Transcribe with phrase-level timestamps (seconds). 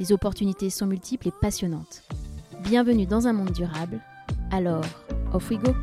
[0.00, 2.04] Les opportunités sont multiples et passionnantes.
[2.62, 4.00] Bienvenue dans un monde durable.
[4.50, 4.82] Alors,
[5.34, 5.74] off we go!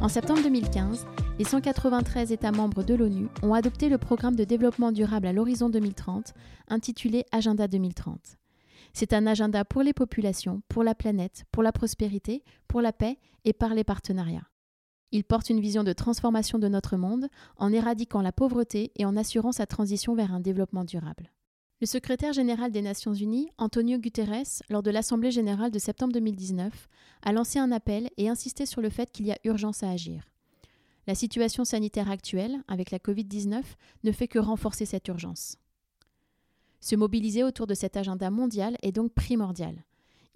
[0.00, 1.06] En septembre 2015,
[1.38, 5.68] les 193 États membres de l'ONU ont adopté le programme de développement durable à l'horizon
[5.68, 6.34] 2030,
[6.66, 8.18] intitulé Agenda 2030.
[8.94, 13.18] C'est un agenda pour les populations, pour la planète, pour la prospérité, pour la paix
[13.44, 14.48] et par les partenariats.
[15.10, 19.16] Il porte une vision de transformation de notre monde en éradiquant la pauvreté et en
[19.16, 21.30] assurant sa transition vers un développement durable.
[21.80, 26.88] Le secrétaire général des Nations Unies, Antonio Guterres, lors de l'Assemblée générale de septembre 2019,
[27.22, 30.28] a lancé un appel et insisté sur le fait qu'il y a urgence à agir.
[31.06, 33.62] La situation sanitaire actuelle, avec la Covid-19,
[34.04, 35.56] ne fait que renforcer cette urgence.
[36.80, 39.84] Se mobiliser autour de cet agenda mondial est donc primordial.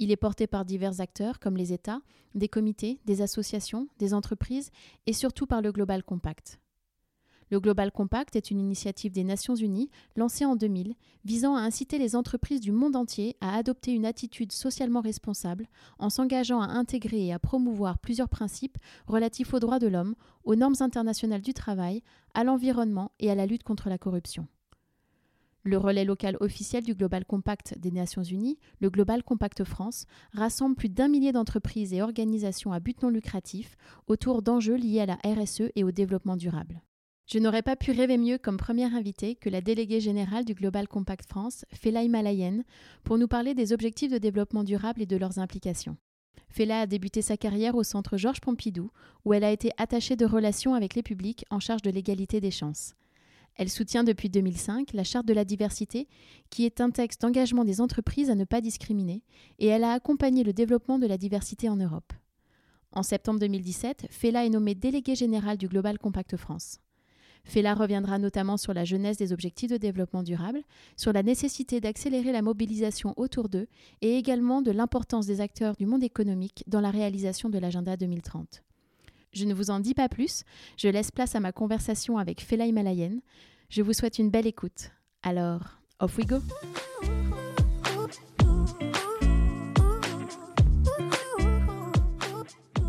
[0.03, 2.01] Il est porté par divers acteurs comme les États,
[2.35, 4.73] des comités, des associations, des entreprises
[5.07, 6.59] et surtout par le Global Compact.
[7.53, 10.95] Le Global Compact est une initiative des Nations Unies lancée en 2000
[11.25, 15.69] visant à inciter les entreprises du monde entier à adopter une attitude socialement responsable
[16.01, 20.57] en s'engageant à intégrer et à promouvoir plusieurs principes relatifs aux droits de l'homme, aux
[20.57, 22.03] normes internationales du travail,
[22.35, 24.49] à l'environnement et à la lutte contre la corruption.
[25.65, 30.75] Le relais local officiel du Global Compact des Nations Unies, le Global Compact France, rassemble
[30.75, 33.77] plus d'un millier d'entreprises et organisations à but non lucratif
[34.09, 36.83] autour d'enjeux liés à la RSE et au développement durable.
[37.33, 40.89] Je n'aurais pas pu rêver mieux comme première invitée que la déléguée générale du Global
[40.89, 42.65] Compact France, Fela Himalayen,
[43.05, 45.97] pour nous parler des objectifs de développement durable et de leurs implications.
[46.49, 48.91] Fela a débuté sa carrière au centre Georges Pompidou,
[49.25, 52.51] où elle a été attachée de relations avec les publics en charge de l'égalité des
[52.51, 52.95] chances.
[53.57, 56.09] Elle soutient depuis 2005 la Charte de la diversité,
[56.51, 59.23] qui est un texte d'engagement des entreprises à ne pas discriminer,
[59.59, 62.13] et elle a accompagné le développement de la diversité en Europe.
[62.93, 66.79] En septembre 2017, Fela est nommée déléguée générale du Global Compact France.
[67.45, 70.63] Fela reviendra notamment sur la jeunesse des objectifs de développement durable,
[70.97, 73.67] sur la nécessité d'accélérer la mobilisation autour d'eux
[74.01, 78.63] et également de l'importance des acteurs du monde économique dans la réalisation de l'agenda 2030.
[79.33, 80.45] Je ne vous en dis pas plus,
[80.77, 83.21] je laisse place à ma conversation avec Fela Himalayen.
[83.71, 84.91] Je vous souhaite une belle écoute.
[85.23, 86.37] Alors, off we go!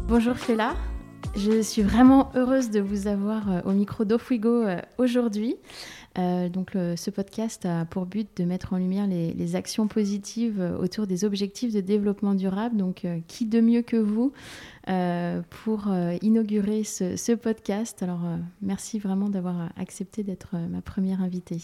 [0.10, 0.76] Bonjour Fela.
[1.38, 5.56] Je suis vraiment heureuse de vous avoir euh, au micro d'Ofuigo euh, aujourd'hui.
[6.18, 11.08] Euh, donc, ce podcast a pour but de mettre en lumière les, actions positives autour
[11.08, 12.78] des objectifs de développement durable.
[12.78, 14.32] Donc, qui de mieux que vous
[14.86, 15.88] pour
[16.22, 18.02] inaugurer ce, ce, podcast?
[18.04, 18.22] Alors,
[18.62, 21.60] merci vraiment d'avoir accepté d'être ma première invitée.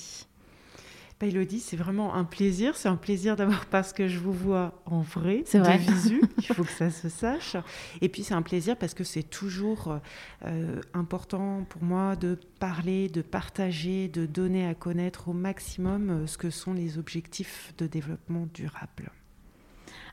[1.19, 2.77] Bah, Elodie, c'est vraiment un plaisir.
[2.77, 5.77] C'est un plaisir d'abord parce que je vous vois en vrai, de vrai.
[5.77, 6.21] visu.
[6.37, 7.57] Il faut que ça se sache.
[7.99, 9.99] Et puis c'est un plaisir parce que c'est toujours
[10.45, 16.27] euh, important pour moi de parler, de partager, de donner à connaître au maximum euh,
[16.27, 19.11] ce que sont les objectifs de développement durable.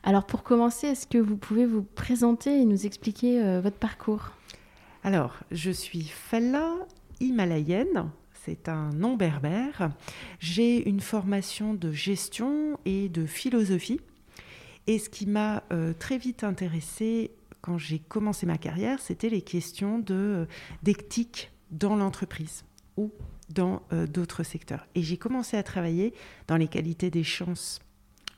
[0.03, 4.31] Alors pour commencer, est-ce que vous pouvez vous présenter et nous expliquer euh, votre parcours?
[5.03, 6.73] Alors, je suis Fella
[7.21, 8.09] himalayenne
[8.47, 9.91] c'est un nom berbère.
[10.39, 13.99] J'ai une formation de gestion et de philosophie.
[14.87, 19.41] Et ce qui m'a euh, très vite intéressée quand j'ai commencé ma carrière, c'était les
[19.41, 20.45] questions euh,
[20.81, 22.63] d'éthique dans l'entreprise
[22.95, 23.11] ou
[23.49, 24.87] dans euh, d'autres secteurs.
[24.95, 26.13] Et j'ai commencé à travailler
[26.47, 27.81] dans les qualités des chances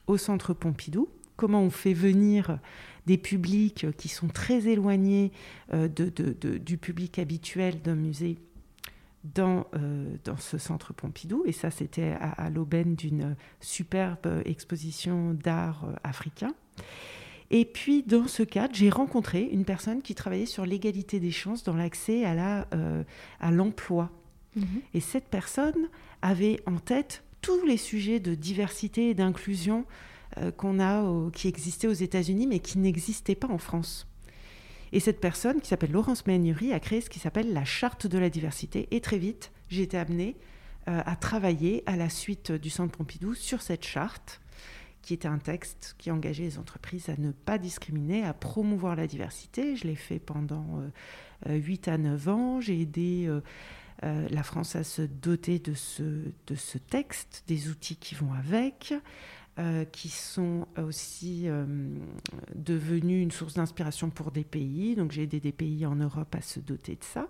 [0.08, 2.58] au centre Pompidou, comment on fait venir
[3.06, 5.32] des publics qui sont très éloignés
[5.72, 8.40] du public habituel d'un musée
[9.24, 11.44] dans, euh, dans ce centre Pompidou.
[11.46, 16.54] Et ça, c'était à, l'aubène d'une superbe exposition d'art euh, africain.
[17.52, 21.64] Et puis, dans ce cadre, j'ai rencontré une personne qui travaillait sur l'égalité des chances
[21.64, 23.04] dans l'accès à, la, euh,
[23.40, 24.12] à l'emploi.
[24.56, 24.82] Mhm.
[24.94, 25.90] Et cette personne
[26.22, 29.86] avait en tête tous les sujets de diversité et d'inclusion
[30.58, 34.09] qu'on a, qui existaient aux États-Unis, mais qui n'existaient pas en France.
[34.92, 38.18] Et cette personne, qui s'appelle Laurence Ménury, a créé ce qui s'appelle la charte de
[38.18, 38.88] la diversité.
[38.92, 40.36] Et très vite, j'ai été amenée
[40.88, 44.42] euh, à travailler à la suite du Centre Pompidou sur cette charte,
[45.02, 49.08] qui était un texte qui engageait les entreprises à ne pas discriminer, à promouvoir la
[49.08, 49.76] diversité.
[49.76, 50.82] Je l'ai fait pendant
[51.48, 52.62] euh, 8 à 9 ans.
[52.62, 53.30] J'ai aidé
[54.02, 58.94] la France a se doter de ce texte, des outils qui vont avec.
[59.92, 61.48] Qui sont aussi
[62.56, 64.96] devenus une source d'inspiration pour des pays.
[64.96, 67.28] Donc j'ai aidé des pays en Europe à se doter de ça.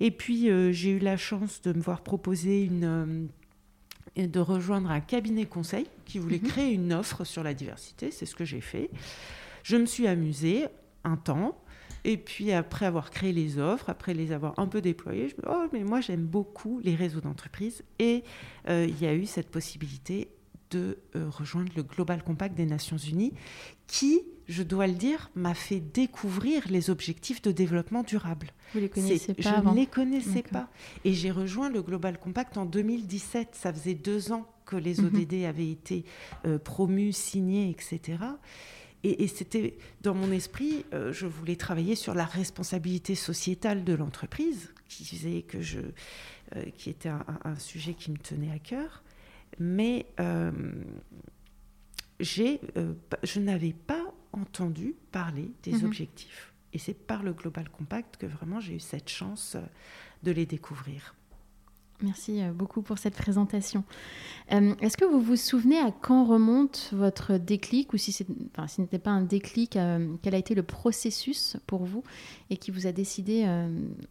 [0.00, 3.28] Et puis j'ai eu la chance de me voir proposer une
[4.16, 6.48] de rejoindre un cabinet conseil qui voulait mhm.
[6.48, 8.10] créer une offre sur la diversité.
[8.10, 8.90] C'est ce que j'ai fait.
[9.62, 10.66] Je me suis amusée
[11.04, 11.60] un temps.
[12.04, 15.40] Et puis après avoir créé les offres, après les avoir un peu déployées, je me
[15.40, 17.82] dis, oh mais moi j'aime beaucoup les réseaux d'entreprise.
[17.98, 18.22] Et
[18.68, 20.28] euh, il y a eu cette possibilité
[20.70, 23.32] de euh, rejoindre le Global Compact des Nations Unies
[23.86, 28.52] qui, je dois le dire, m'a fait découvrir les objectifs de développement durable.
[28.74, 30.68] Vous les connaissez pas Je ne les connaissais pas.
[31.04, 33.50] Et j'ai rejoint le Global Compact en 2017.
[33.52, 35.06] Ça faisait deux ans que les mhm.
[35.06, 36.04] ODD avaient été
[36.46, 38.18] euh, promus, signés, etc.
[39.04, 44.72] Et, c'était dans mon esprit, euh, je voulais travailler sur la responsabilité sociétale de l'entreprise,
[44.88, 45.78] qui faisait que je,
[46.76, 49.04] qui était un, sujet qui me tenait à cœur
[49.58, 50.52] mais euh,
[52.20, 55.84] euh, je n'avais pas entendu parler des mhm.
[55.84, 56.52] objectifs.
[56.72, 59.62] Et c'est par le Global Compact que vraiment j'ai eu cette chance euh,
[60.22, 61.14] de les découvrir.
[62.02, 63.82] Merci beaucoup pour cette présentation.
[64.50, 68.22] Est-ce que vous vous souvenez à quand remonte votre déclic, ou si, ce
[68.78, 69.78] n'était pas un déclic,
[70.20, 72.04] quel a été le processus pour vous
[72.50, 73.46] et qui vous a décidé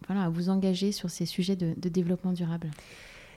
[0.07, 2.71] voilà, à vous engager sur ces sujets de développement durable?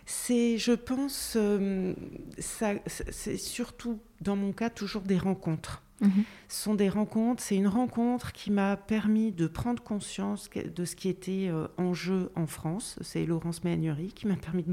[0.09, 1.93] C'est, je pense, euh,
[2.39, 5.83] c'est surtout dans mon cas toujours des rencontres.
[6.01, 6.25] Mhm.
[6.49, 10.97] Ce sont des rencontres, c'est une rencontre qui m'a permis de prendre conscience de ce
[10.97, 12.99] qui était euh, en jeu en France.
[13.03, 14.65] C'est Laurence Méhaignerie qui m'a permis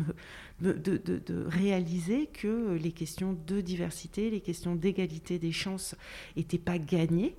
[0.61, 5.95] de, de, réaliser que les questions de diversité, les questions d'égalité des chances
[6.37, 7.35] n'étaient pas gagnées.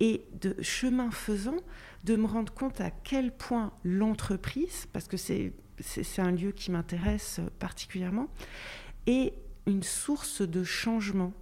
[0.00, 1.56] Et de chemin faisant,
[2.04, 6.70] de me rendre compte à quel point l'entreprise, parce que c'est c'est un lieu qui
[6.70, 8.28] m'intéresse particulièrement,
[9.06, 9.34] et
[9.66, 11.32] une source de changement.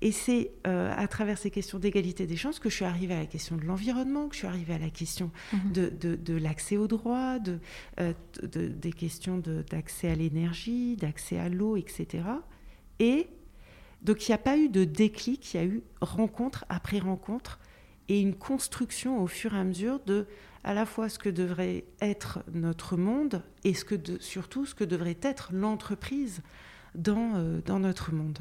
[0.00, 3.20] Et c'est euh, à travers ces questions d'égalité des chances que je suis arrivée à
[3.20, 5.72] la question de l'environnement, que je suis arrivée à la question mhm.
[5.72, 7.38] de, l'accès aux droits,
[8.00, 8.12] euh,
[8.42, 9.38] de, des questions
[9.70, 12.24] d'accès à l'énergie, d'accès à l'eau, etc.
[12.98, 13.28] Et
[14.02, 17.60] donc il n'y a pas eu de déclic, il y a eu rencontre après rencontre
[18.08, 20.26] et une construction au fur et à mesure de
[20.64, 24.84] à la fois ce que devrait être notre monde et ce que surtout ce que
[24.84, 26.42] devrait être l'entreprise
[26.94, 28.38] dans, euh, dans notre monde.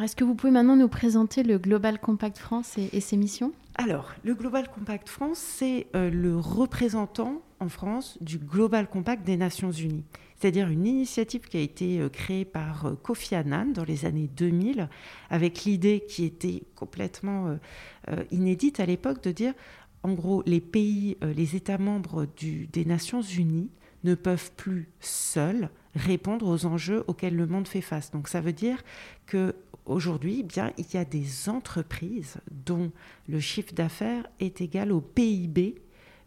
[0.00, 3.52] Est-ce que vous pouvez maintenant nous présenter le Global Compact France et, ses missions?
[3.76, 9.36] Alors, le Global Compact France, c'est euh, le représentant en France du Global Compact des
[9.36, 10.04] Nations Unies.
[10.40, 14.88] C'est-à-dire une initiative qui a été euh, créée par Kofi Annan dans les années 2000,
[15.30, 17.56] avec l'idée qui était complètement
[18.32, 19.54] inédite à l'époque de dire
[20.02, 23.70] en gros, les pays, euh, les États membres des Nations Unies
[24.04, 28.10] ne peuvent plus seuls répondre aux enjeux auxquels le monde fait face.
[28.10, 28.82] Donc ça veut dire
[29.26, 29.54] que
[29.86, 32.90] aujourd'hui, eh bien, il y a des entreprises dont
[33.28, 35.76] le chiffre d'affaires est égal au PIB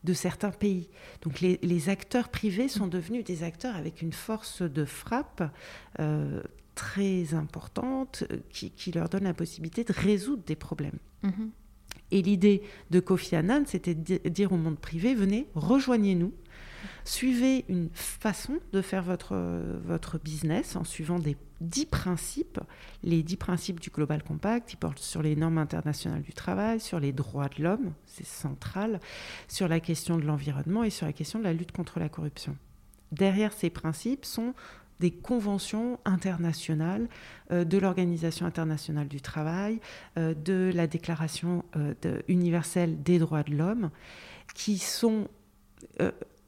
[0.04, 0.90] de certains pays.
[1.24, 5.44] Donc les, acteurs privés sont devenus des acteurs avec une force de frappe
[6.00, 6.44] euh,
[6.76, 11.00] très importante euh, qui, leur donne la possibilité de résoudre des problèmes.
[11.24, 11.50] Mm-hmm.
[12.12, 12.62] Et l'idée
[12.92, 16.34] de Kofi Annan, c'était de dire au monde privé, venez, rejoignez-nous,
[17.04, 19.36] suivez une façon de faire votre,
[19.86, 22.60] votre business en suivant des dix principes,
[23.04, 27.00] les dix principes du Global Compact, qui portent sur les normes internationales du travail, sur
[27.00, 29.00] les droits de l'homme, c'est central,
[29.48, 32.58] sur la question de l'environnement et sur la question de la lutte contre la corruption.
[33.12, 34.54] Derrière ces principes sont
[35.00, 37.08] des conventions internationales
[37.52, 39.80] euh, de l'Organisation internationale du travail,
[40.18, 41.94] euh, de la Déclaration euh,
[42.28, 43.90] universelle des droits de l'homme,
[44.54, 45.28] qui sont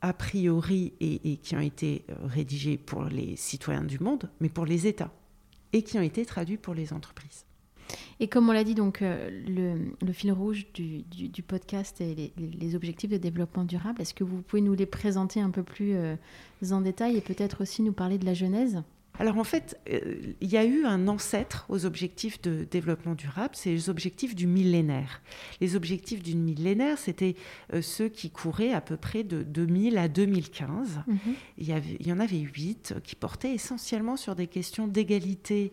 [0.02, 4.66] a priori et, et, qui ont été rédigées pour les citoyens du monde, mais pour
[4.66, 5.12] les États,
[5.74, 7.47] et qui ont été traduits pour les entreprises.
[8.20, 9.30] Et comme on l'a dit, donc, euh,
[10.02, 14.02] le, fil rouge du, podcast est les, objectifs de développement durable.
[14.02, 16.16] Est-ce que vous pouvez nous les présenter un peu plus euh,
[16.72, 18.82] en détail et peut-être aussi nous parler de la genèse?
[19.20, 23.56] Alors en fait, euh, il y a eu un ancêtre aux objectifs de développement durable,
[23.56, 25.24] c'est les objectifs du millénaire.
[25.60, 27.36] Les objectifs du millénaire, c'était
[27.82, 31.02] ceux qui couraient à peu près de 2000 à 2015.
[31.08, 31.18] Mhm.
[31.58, 35.72] il, y il, y en avait huit qui portaient essentiellement sur des questions d'égalité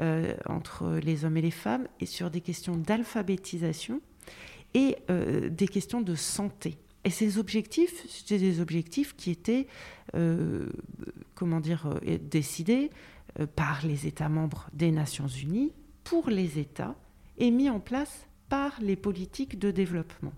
[0.00, 4.00] euh, entre les hommes et les femmes et sur des questions d'alphabétisation
[4.74, 6.78] et euh, des questions de santé.
[7.04, 9.68] Et ces objectifs, c'était des objectifs qui étaient,
[10.16, 10.68] euh,
[11.34, 12.90] comment dire, décidés
[13.54, 15.72] par les États membres des Nations Unies
[16.02, 16.96] pour les États
[17.38, 20.32] et mis en place par les politiques de développement.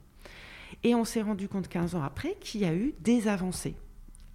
[0.82, 3.76] Et on s'est rendu compte 15 ans après qu'il y a eu des avancées.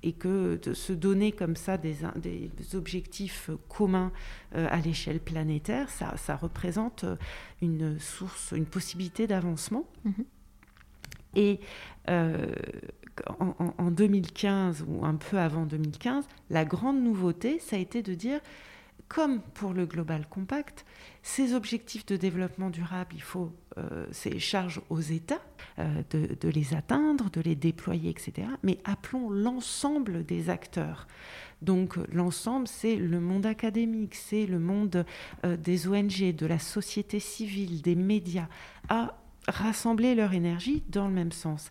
[0.03, 4.12] Et que de se donner comme ça des, des objectifs communs
[4.53, 7.05] à l'échelle planétaire, ça, ça, représente
[7.62, 9.86] une source, une possibilité d'avancement.
[10.05, 10.25] Mm-hmm.
[11.36, 11.60] Et
[13.39, 18.13] en, en, 2015 ou un peu avant 2015, la grande nouveauté, ça a été de
[18.13, 18.39] dire
[19.12, 20.86] comme pour le Global Compact,
[21.22, 24.39] ces objectifs de développement durable, il faut euh, ces
[24.89, 25.41] aux États
[25.80, 28.48] euh, de, les atteindre, de les déployer, etc.
[28.63, 31.08] Mais appelons l'ensemble des acteurs.
[31.62, 35.06] Donc l'ensemble, c'est le monde académique, c'est le monde
[35.46, 38.48] euh, des ONG, de la société civile, des médias,
[39.51, 41.70] rassembler leur énergie dans le même sens.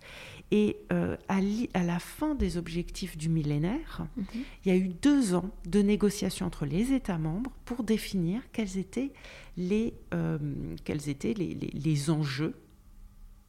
[0.52, 1.40] Et euh, à,
[1.84, 4.25] la fin des objectifs du millénaire, mhm.
[4.64, 8.76] il y a eu deux ans de négociations entre les États membres pour définir quels
[8.76, 9.12] étaient
[9.56, 10.38] les, euh,
[10.84, 12.54] quels étaient les, les, enjeux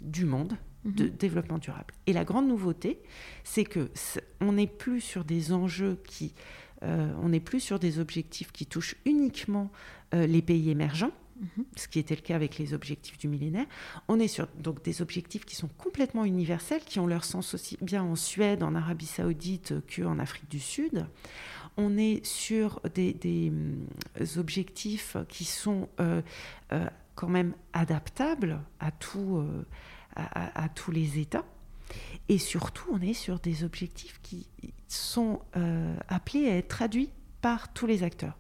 [0.04, 1.12] du monde de mhm.
[1.12, 1.94] développement durable.
[2.06, 3.00] Et la grande nouveauté,
[3.44, 3.90] c'est que
[4.40, 6.34] on n'est plus sur des enjeux qui,
[6.84, 9.72] euh, on n'est plus sur des objectifs qui touchent uniquement
[10.14, 11.66] les pays émergents, Mhm.
[11.76, 13.66] ce qui était le cas avec les objectifs du millénaire.
[14.08, 17.78] On est sur donc, des objectifs qui sont complètement universels, qui ont leur sens aussi
[17.82, 21.08] bien en Suède, en Arabie saoudite qu'en Afrique du Sud.
[21.78, 26.22] On est sur des, euh, objectifs qui sont euh,
[26.74, 29.42] euh, quand même adaptables à, tous
[30.92, 31.46] les États.
[32.30, 34.48] Et surtout, on est sur des objectifs qui
[34.88, 35.42] sont
[36.08, 37.10] appelés à être traduits
[37.42, 38.38] par tous les acteurs.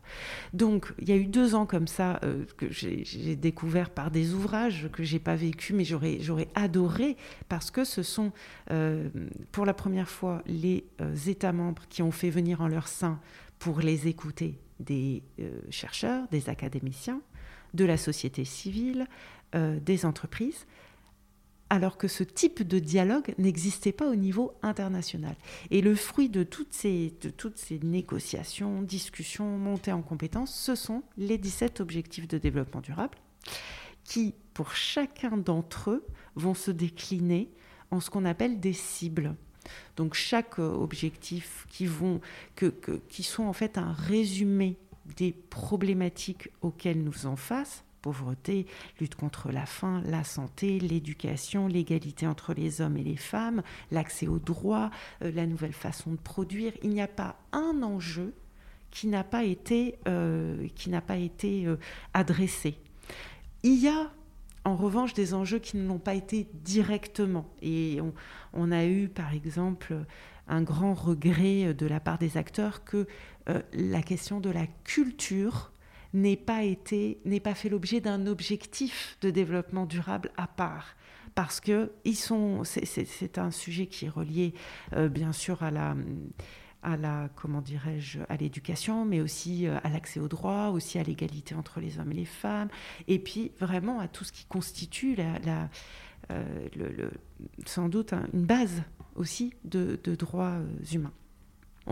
[0.54, 4.34] Donc, il y a eu deux ans comme ça euh, que j'ai découvert par des
[4.34, 7.18] ouvrages que j'ai pas vécu, mais j'aurais adoré
[7.50, 8.32] parce que ce sont
[8.70, 9.10] euh,
[9.52, 13.20] pour la première fois les euh, États membres qui ont fait venir en leur sein
[13.60, 15.22] pour les écouter des
[15.70, 17.22] chercheurs, des académiciens,
[17.76, 19.06] de la société civile,
[19.54, 20.66] des entreprises
[21.72, 25.36] alors que ce type de dialogue n'existait pas au niveau international.
[25.70, 30.76] Et le fruit de toutes ces, de toutes ces négociations, discussions, montées en compétences, ce
[30.76, 33.18] sont les 17 objectifs de développement durable
[34.04, 37.50] qui, pour chacun d'entre eux, vont se décliner
[37.90, 39.34] en ce qu'on appelle des cibles.
[39.96, 42.20] Donc chaque objectif qui, vont,
[42.58, 42.74] que,
[43.08, 44.76] qui sont en fait un résumé
[45.16, 48.66] des problématiques auxquelles nous faisons face, pauvreté,
[49.00, 54.28] lutte contre la faim, la santé, l'éducation, l'égalité entre les hommes et les femmes, l'accès
[54.28, 54.92] aux droits,
[55.24, 56.74] euh, la nouvelle façon de produire.
[56.84, 58.34] Il n'y a pas un enjeu
[58.90, 61.78] qui n'a pas été, euh, qui n'a pas été euh,
[62.14, 62.78] adressé.
[63.64, 64.12] Il y a
[64.64, 67.50] en revanche des enjeux qui ne l'ont pas été directement.
[67.62, 68.14] Et on,
[68.54, 69.96] on, a eu par exemple
[70.48, 73.08] un grand regret de la part des acteurs que
[73.74, 75.71] la question de la culture
[76.14, 80.96] n'ait pas été, n'ait pas fait l'objet d'un objectif de développement durable à part.
[81.36, 84.54] Parce que ils sont, c'est un sujet qui est relié
[84.94, 85.96] euh, bien sûr à la,
[86.84, 91.04] à la, comment dirais-je, à l'éducation, mais aussi euh, à l'accès aux droits, aussi à
[91.04, 92.70] l'égalité entre les hommes et les femmes,
[93.08, 95.70] et puis vraiment à tout ce qui constitue la,
[96.32, 97.12] euh, le,
[97.66, 98.84] sans doute une base
[99.16, 100.58] aussi de, de droits
[100.92, 101.14] humains.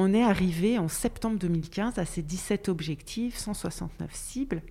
[0.02, 4.62] On est arrivé en septembre 2015 à ces 17 objectifs, 169 cibles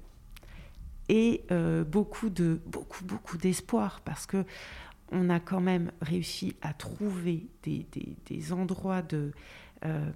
[1.11, 4.47] et euh, beaucoup de beaucoup beaucoup d'espoir parce que
[5.13, 9.33] on a quand même réussi à trouver des, endroits de,
[9.85, 10.11] euh,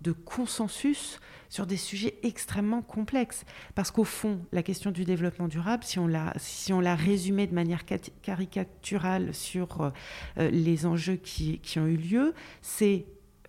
[0.00, 3.44] de consensus sur des sujets extrêmement complexes.
[3.74, 7.46] Parce qu'au fond, la question du développement durable, si on la, si on la résumait
[7.46, 7.84] de manière
[8.22, 13.06] caricaturale sur euh, les enjeux qui, qui, ont eu lieu, c'est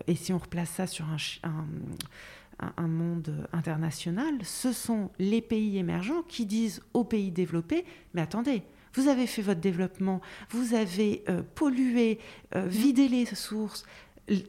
[0.07, 1.17] et si on replace ça sur un,
[2.77, 8.63] un, monde international, ce sont les pays émergents qui disent aux pays développés, mais attendez,
[8.93, 12.19] vous avez fait votre développement, vous avez euh, pollué,
[12.55, 13.85] euh, vidé les sources,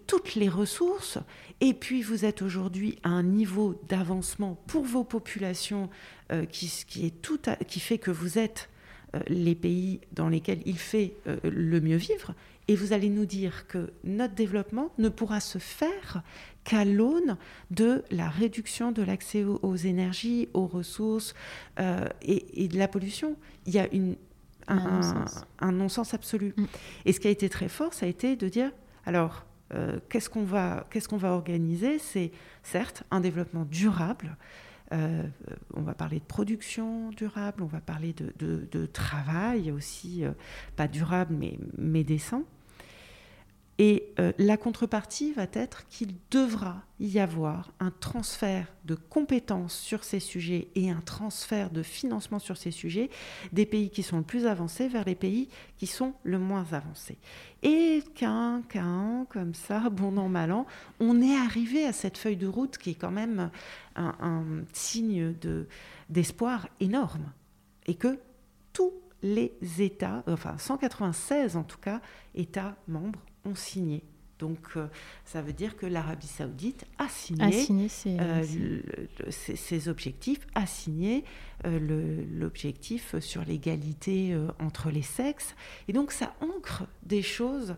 [0.06, 1.18] toutes les ressources,
[1.60, 5.90] et puis vous êtes aujourd'hui à un niveau d'avancement pour vos populations
[6.32, 8.70] euh, qui, qui, est tout qui fait que vous êtes
[9.28, 12.34] les pays dans lesquels il fait le mieux vivre,
[12.68, 16.22] et vous allez nous dire que notre développement ne pourra se faire
[16.64, 17.36] qu'à l'aune
[17.70, 21.34] de la réduction de l'accès aux, énergies, aux ressources
[21.78, 23.36] euh, et, de la pollution.
[23.66, 24.16] Il y a une,
[24.66, 26.54] un, non-sens absolu.
[26.56, 26.64] Mm.
[27.04, 28.72] Et ce qui a été très fort, ça a été de dire,
[29.04, 30.84] alors, euh, qu'est-ce qu'on va,
[31.22, 32.00] organiser?
[32.00, 32.32] C'est
[32.64, 34.36] certes un développement durable,
[34.92, 35.22] euh,
[35.74, 40.24] on va parler de production durable, on va parler de, travail aussi,
[40.74, 42.42] pas durable mais, mais décent
[43.78, 50.02] Et euh, la contrepartie va être qu'il devra y avoir un transfert de compétences sur
[50.02, 53.10] ces sujets et un transfert de financement sur ces sujets
[53.52, 57.18] des pays qui sont le plus avancés vers les pays qui sont le moins avancés.
[57.62, 60.66] Et qu'un, qu'un, comme ça, bon an, mal an,
[60.98, 63.50] on est arrivé à cette feuille de route qui est quand même
[63.94, 65.68] un, un signe de,
[66.08, 67.30] d'espoir énorme.
[67.86, 68.18] Et que
[68.72, 72.00] tous les États, enfin 196 en tout cas,
[72.34, 74.02] États membres ont signé.
[74.38, 74.86] Donc, euh,
[75.24, 77.66] ça veut dire que l'Arabie saoudite a signé,
[78.06, 78.44] euh,
[79.30, 81.24] ses, objectifs, a signé
[81.64, 85.54] euh, l'objectif sur l'égalité entre les sexes.
[85.88, 87.76] Et donc, ça ancre des choses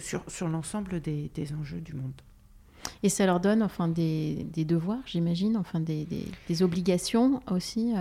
[0.00, 2.20] sur, sur l'ensemble des, des, enjeux du monde.
[3.04, 6.04] Et ça leur donne enfin des, des devoirs, j'imagine, enfin des,
[6.48, 7.92] des, obligations aussi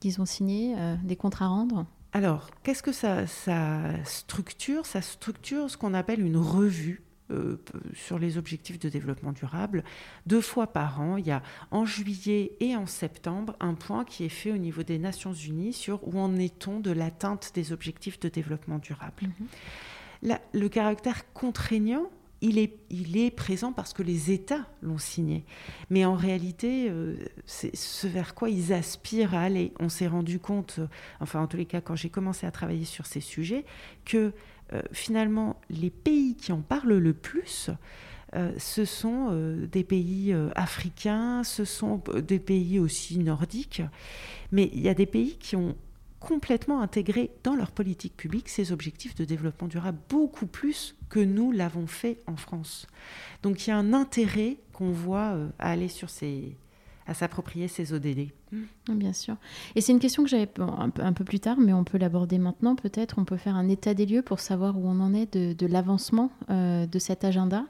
[0.00, 0.74] qu'ils ont signées,
[1.04, 3.26] des comptes à rendre alors, qu'est-ce que ça,
[4.04, 4.86] structure?
[4.86, 7.02] Ça structure ce qu'on appelle une revue
[7.32, 7.56] euh,
[7.92, 9.82] sur les objectifs de développement durable.
[10.24, 11.42] Deux fois par an, il y a
[11.72, 15.72] en juillet et en septembre un point qui est fait au niveau des Nations Unies
[15.72, 19.30] sur où en est-on de l'atteinte des objectifs de développement durable.
[20.22, 20.38] Mhm.
[20.52, 22.10] le caractère contraignant
[22.44, 25.44] il est, présent parce que les États l'ont signé.
[25.90, 29.72] Mais en réalité, euh, c'est ce vers quoi ils aspirent à aller.
[29.80, 30.86] On s'est rendu compte, euh,
[31.20, 33.64] enfin en tous les cas quand j'ai commencé à travailler sur ces sujets,
[34.04, 34.32] que
[34.72, 37.70] euh, finalement les pays qui en parlent le plus,
[38.58, 39.30] ce sont
[39.70, 43.80] des pays africains, ce sont des pays aussi nordiques,
[44.50, 45.76] mais il y a des pays qui ont
[46.24, 51.52] complètement intégré dans leur politique publique ces objectifs de développement durable, beaucoup plus que nous
[51.52, 52.86] l'avons fait en France.
[53.42, 56.56] Donc il y a un intérêt qu'on voit euh, à aller sur ces
[57.06, 58.28] à s'approprier ces ODD.
[58.52, 58.94] Mmh.
[58.94, 59.36] Bien sûr.
[59.74, 62.38] Et c'est une question que j'avais un, un, peu plus tard, mais on peut l'aborder
[62.38, 63.18] maintenant peut-être.
[63.18, 66.30] On peut faire un état des lieux pour savoir où on en est de, l'avancement
[66.50, 67.64] euh, de cet agenda.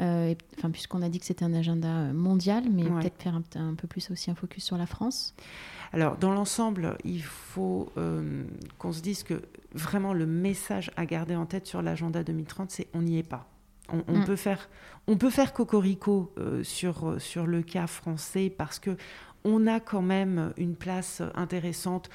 [0.00, 3.74] Euh, enfin, puisqu'on a dit que c'était un agenda mondial, mais peut-être faire un, un,
[3.74, 5.34] peu plus aussi un focus sur la France.
[5.92, 8.44] Alors, dans l'ensemble, il faut euh,
[8.78, 12.86] qu'on se dise que vraiment le message à garder en tête sur l'agenda 2030, c'est
[12.94, 13.49] on n'y est pas.
[13.92, 14.24] On, mm.
[14.24, 14.68] peut faire,
[15.06, 18.96] on peut faire cocorico euh, sur, sur le cas français parce que
[19.44, 22.10] on a quand même une place intéressante.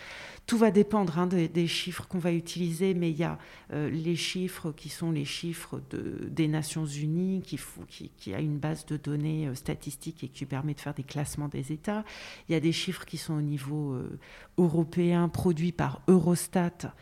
[0.46, 3.40] Tout va dépendre hein, des, chiffres qu'on va utiliser, mais il y a
[3.74, 8.86] euh, les chiffres qui sont les chiffres de, des Nations Unies, qui, a une base
[8.86, 12.04] de données euh, statistiques et qui permet de faire des classements des États.
[12.48, 14.20] Il y a des chiffres qui sont au niveau euh,
[14.60, 16.94] européen, produits par Eurostat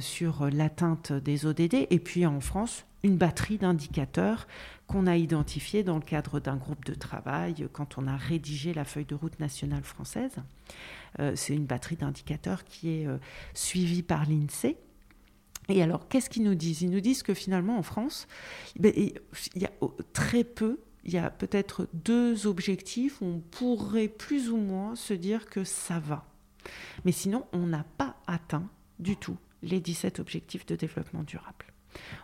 [0.00, 1.86] sur l'atteinte des ODD.
[1.90, 4.48] Et puis en France, une batterie d'indicateurs
[4.86, 8.84] qu'on a identifiés dans le cadre d'un groupe de travail quand on a rédigé la
[8.84, 10.36] feuille de route nationale française.
[11.20, 13.18] Euh, c'est une batterie d'indicateurs qui est euh,
[13.54, 14.76] suivie par l'INSEE.
[15.68, 16.82] Et alors, qu'est-ce qu'ils nous disent?
[16.82, 18.26] Ils nous disent que finalement, en France,
[18.78, 19.12] ben, il
[19.54, 19.72] y a
[20.12, 25.14] très peu, il y a peut-être deux objectifs où on pourrait plus ou moins se
[25.14, 26.26] dire que ça va.
[27.04, 31.73] Mais sinon, on n'a pas atteint du tout les 17 objectifs de développement durable.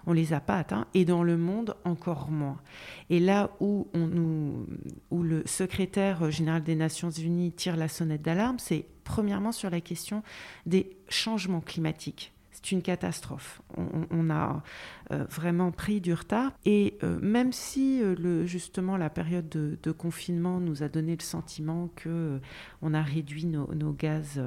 [0.06, 2.60] On les a pas atteints et dans le monde encore moins.
[3.08, 9.52] Et là où, le secrétaire général des Nations Unies tire la sonnette d'alarme, c'est premièrement
[9.52, 10.22] sur la question
[10.66, 13.62] des changements climatiques c'est une catastrophe.
[14.10, 14.62] On, a
[15.12, 16.52] euh, vraiment pris du retard.
[16.64, 21.90] Et euh, même si euh, justement la période de, confinement nous a donné le sentiment
[21.96, 22.40] que
[22.80, 24.40] on a réduit nos, nos, gaz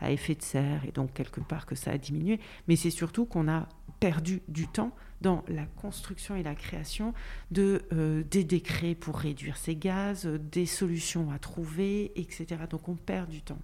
[0.00, 3.26] à effet de serre et donc quelque part que ça a diminué, mais c'est surtout
[3.26, 3.68] qu'on a
[4.00, 7.14] perdu du temps dans la construction et la création
[7.50, 7.82] de,
[8.30, 12.46] des décrets pour réduire ces gaz, des solutions à trouver, etc.
[12.68, 13.58] Donc on perd du temps.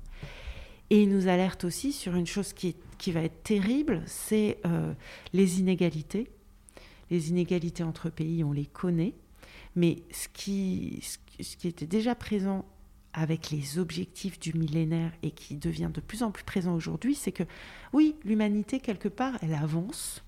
[0.90, 4.94] Et il nous alerte aussi sur une chose qui, qui va être terrible, c'est euh,
[5.34, 6.30] les inégalités.
[7.10, 9.12] Les inégalités entre pays, on les connaît,
[9.76, 11.02] mais ce qui,
[11.38, 12.64] ce qui était déjà présent
[13.12, 17.30] avec les objectifs du millénaire et qui devient de plus en plus présent aujourd'hui, c'est
[17.30, 17.42] que
[17.92, 20.24] oui, l'humanité, quelque part, elle avance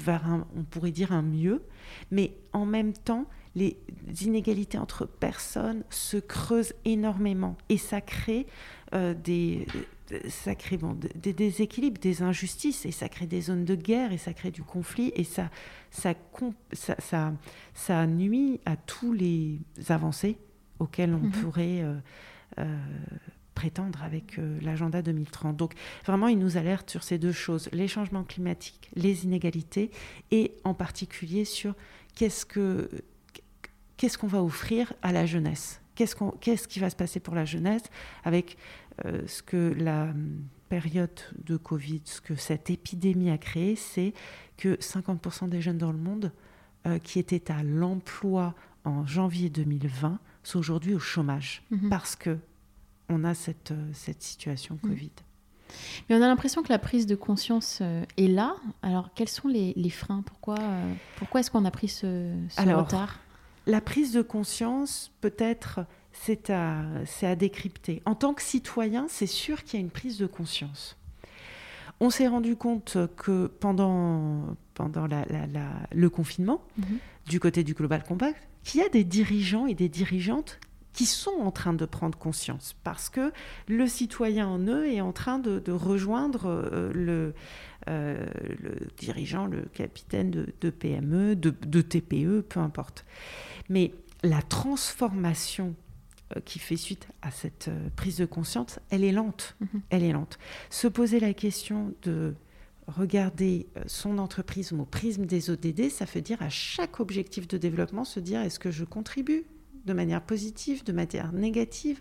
[0.00, 1.62] vers un, on pourrait dire un mieux,
[2.10, 3.26] mais en même temps,
[3.58, 3.76] les
[4.22, 8.46] inégalités entre personnes se creusent énormément et ça crée
[8.94, 9.66] euh, des,
[10.28, 10.78] ça crée
[11.14, 14.62] des déséquilibres, des injustices, et ça crée des zones de guerre, et ça crée du
[14.62, 15.50] conflit, et ça,
[15.90, 16.14] ça,
[16.72, 17.34] ça,
[17.74, 20.38] ça, nuit à tous les avancées
[20.78, 21.30] auxquelles on mhm.
[21.30, 21.96] pourrait euh,
[22.58, 22.78] euh,
[23.54, 25.56] prétendre avec l'agenda 2030.
[25.56, 25.74] Donc
[26.06, 29.90] vraiment, il nous alerte sur ces deux choses, les changements climatiques, les inégalités,
[30.30, 31.74] et en particulier sur
[32.14, 32.88] qu'est-ce que
[33.98, 35.80] qu'est-ce qu'on va offrir à la jeunesse?
[35.94, 37.82] Qu'est-ce, qu'est-ce qui va se passer pour la jeunesse
[38.24, 38.56] avec
[39.04, 40.12] euh, ce que la,
[40.68, 44.12] période de Covid, ce que cette épidémie a créé, c'est
[44.58, 46.30] que 50% des jeunes dans le monde
[46.86, 51.88] euh, qui étaient à l'emploi en janvier 2020 sont aujourd'hui au chômage Mhm.
[51.88, 52.36] parce que
[53.08, 54.90] on a cette, euh, cette situation Mhm.
[54.90, 55.10] Covid.
[56.10, 58.54] Mais on a l'impression que la prise de conscience euh, est là.
[58.82, 60.20] Alors, quels sont les, les freins?
[60.20, 63.18] Pourquoi, euh, pourquoi est-ce qu'on a pris ce, ce Alors, retard?
[63.68, 65.80] La prise de conscience, peut-être,
[66.12, 68.02] c'est à, c'est à décrypter.
[68.06, 70.96] En tant que citoyen, c'est sûr qu'il y a une prise de conscience.
[72.00, 76.98] On s'est rendu compte que pendant, pendant la- la- la- le confinement, Mhm.
[77.26, 80.58] du côté du Global Compact, qu'il y a des dirigeants et des dirigeantes
[80.98, 83.32] qui sont en train de prendre conscience parce que
[83.68, 87.34] le citoyen en eux est en train de, de rejoindre euh, le,
[87.88, 88.26] euh,
[88.60, 93.04] le dirigeant, le capitaine de, de PME, de, de TPE, peu importe.
[93.68, 95.76] Mais la transformation
[96.36, 99.54] euh, qui fait suite à cette prise de conscience, elle est lente.
[99.60, 99.82] Mhm.
[99.90, 100.40] Elle est lente.
[100.68, 102.34] Se poser la question de
[102.88, 108.04] regarder son entreprise au prisme des ODD, ça veut dire à chaque objectif de développement
[108.04, 109.46] se dire est-ce que je contribue?
[109.88, 112.00] De manière positive, de manière négative.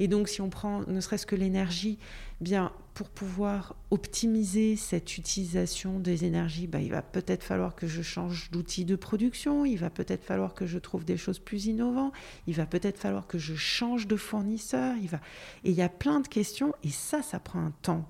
[0.00, 1.98] Et donc si on prend ne serait-ce que l'énergie,
[2.40, 8.02] bien pour pouvoir optimiser cette utilisation des énergies, bah, il va peut-être falloir que je
[8.02, 12.12] change d'outil de production, il va peut-être falloir que je trouve des choses plus innovantes,
[12.46, 15.20] il va peut-être falloir que je change de fournisseur, il va...
[15.64, 18.08] et il y a plein de questions et ça, ça prend un temps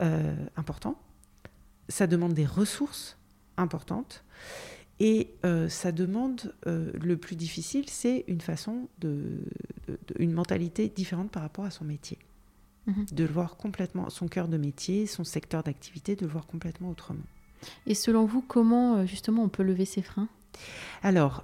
[0.00, 0.98] euh, important.
[1.88, 3.16] Ça demande des ressources
[3.56, 4.24] importantes
[5.04, 9.08] et euh, ça demande euh, le plus difficile, c'est une façon de,
[9.88, 12.18] de- de- une mentalité différente par rapport à son métier,
[12.86, 13.06] Mhm.
[13.12, 16.90] de le voir complètement son cœur de métier, son secteur d'activité, de le voir complètement
[16.90, 17.24] autrement.
[17.86, 20.28] Et selon vous, comment euh, justement on peut lever ces freins?
[21.02, 21.42] Alors,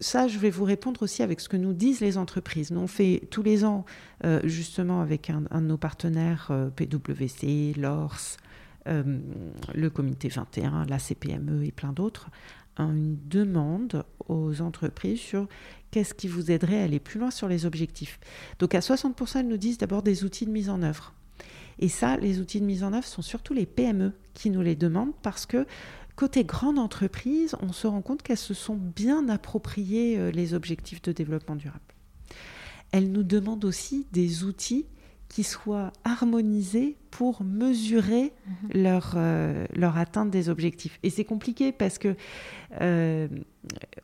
[0.00, 2.70] ça, je vais vous répondre aussi avec ce que nous disent les entreprises.
[2.70, 3.84] Nous, on fait tous les ans,
[4.24, 8.36] euh, justement, avec un, un de nos partenaires, euh, PwC, l'ORS,
[8.88, 9.18] euh,
[9.74, 12.28] le Comité 21, la CPME et plein d'autres,
[12.78, 15.48] une demande aux entreprises sur
[15.90, 18.18] qu'est-ce qui vous aiderait à aller plus loin sur les objectifs.
[18.58, 21.14] Donc, à 60%, elles nous disent d'abord des outils de mise en œuvre.
[21.78, 24.76] Et ça, les outils de mise en œuvre sont surtout les PME qui nous les
[24.76, 25.66] demandent parce que
[26.16, 31.02] Côté grande entreprise, on se rend compte qu'elles se sont bien appropriées euh, les objectifs
[31.02, 31.84] de développement durable.
[32.90, 34.86] Elles nous demandent aussi des outils
[35.28, 38.32] qui soient harmonisés pour mesurer
[38.72, 40.98] leur, euh, leur atteinte des objectifs.
[41.02, 42.14] Et c'est compliqué parce que
[42.80, 43.28] euh,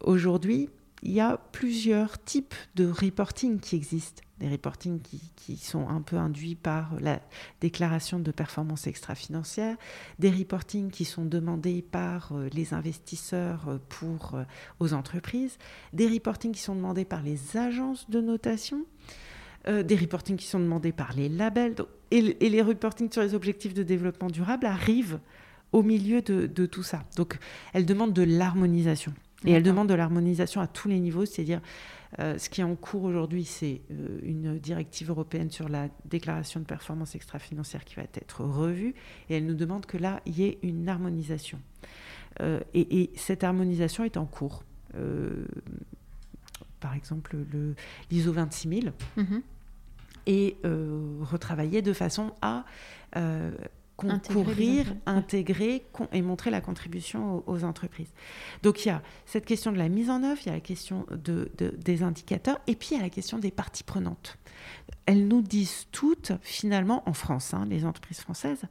[0.01, 0.69] aujourd'hui,
[1.03, 4.23] il y a plusieurs types de reporting qui existent.
[4.39, 7.21] Des reportings qui, qui sont un peu induits par la
[7.61, 9.77] déclaration de performance extra-financière,
[10.19, 14.37] des reportings qui sont demandés par euh, les investisseurs pour,
[14.81, 15.59] aux entreprises,
[15.93, 18.85] des reportings qui sont demandés par les agences de notation,
[19.68, 21.75] euh, des reportings qui sont demandés par les labels.
[21.75, 25.20] Donc, et, le- et les reportings sur les objectifs de développement durable arrivent
[25.72, 27.05] au milieu de, de tout ça.
[27.16, 27.38] Donc,
[27.72, 29.14] elles demandent de l'harmonisation.
[29.44, 31.61] Et elles demandent de l'harmonisation à tous les niveaux, c'est-à-dire
[32.20, 36.61] euh, ce qui est en cours aujourd'hui, c'est euh, une directive européenne sur la déclaration
[36.61, 38.94] de performance extra-financière qui va être revue,
[39.29, 41.59] et elle nous demande que là, il y ait une harmonisation.
[42.40, 44.62] Euh, et, et cette harmonisation est en cours.
[46.83, 47.75] Par exemple, le-
[48.11, 49.40] l'ISO 26000 Mhm.
[50.27, 52.64] et euh, retravailler de façon à
[53.16, 53.51] euh,
[54.05, 58.11] Intégrer concourir, intégrer et montrer la contribution aux, aux entreprises.
[58.64, 60.61] Donc il y a cette question de la mise en œuvre, il y a la
[60.61, 64.38] question de, de- des indicateurs, et puis il y a la question des parties prenantes.
[65.07, 68.62] Elles nous disent toutes, finalement, en France, hein, les entreprises françaises,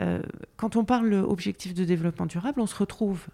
[0.00, 0.22] euh,
[0.56, 3.26] quand on parle objectif de développement durable, on se retrouve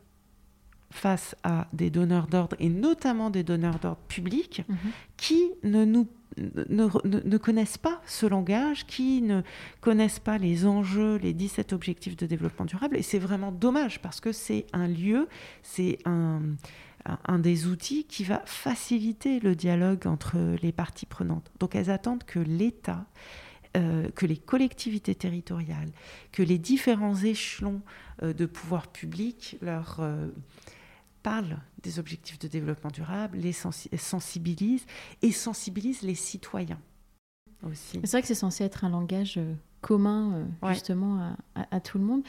[0.95, 4.77] face à des donneurs d'ordre, et notamment des donneurs d'ordre publics, Mhm.
[5.17, 9.43] qui ne nous ne, ne- ne connaissent pas ce langage, qui ne
[9.81, 12.97] connaissent pas les enjeux, les 17 objectifs de développement durable.
[12.97, 15.29] Et c'est vraiment dommage parce que c'est un lieu,
[15.63, 16.41] c'est un,
[17.05, 21.53] un- un des outils qui va faciliter le dialogue entre les parties prenantes.
[21.61, 23.07] Donc elles attendent que l'État,
[23.77, 25.91] euh, que les collectivités territoriales,
[26.33, 27.81] que les différents échelons
[28.25, 30.27] euh, de pouvoir public leur euh,
[31.25, 34.87] parlent des objectifs de développement durable, les sensi- sensibilisent
[35.23, 36.79] et sensibilisent les citoyens
[37.69, 37.99] aussi.
[38.05, 40.75] C'est vrai que c'est censé être un langage euh, commun euh, Ouais.
[40.75, 41.19] justement
[41.55, 42.23] à, à- à tout le monde.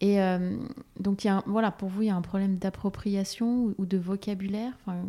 [0.00, 0.56] Et euh,
[0.98, 3.86] donc, y a un- voilà, pour vous, il y a un problème d'appropriation ou, ou
[3.86, 4.72] de vocabulaire?
[4.80, 5.02] Enfin,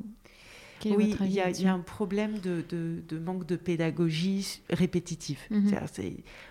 [0.85, 5.39] Oui, il y, a- y un problème de, de- de manque de pédagogie répétitive.
[5.49, 5.71] Mhm.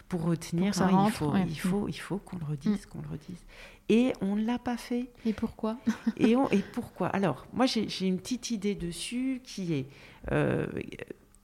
[0.09, 1.45] Pour retenir, Pour ça hein, il, faut, ouais.
[1.49, 3.45] il, faut, il faut qu'on le redise, qu'on le redise.
[3.89, 5.09] Et on ne l'a pas fait.
[5.25, 5.79] Et pourquoi?
[6.19, 7.07] Et, on- et pourquoi?
[7.09, 9.87] Alors, moi, j'ai j'ai une petite idée dessus qui est
[10.33, 10.67] euh,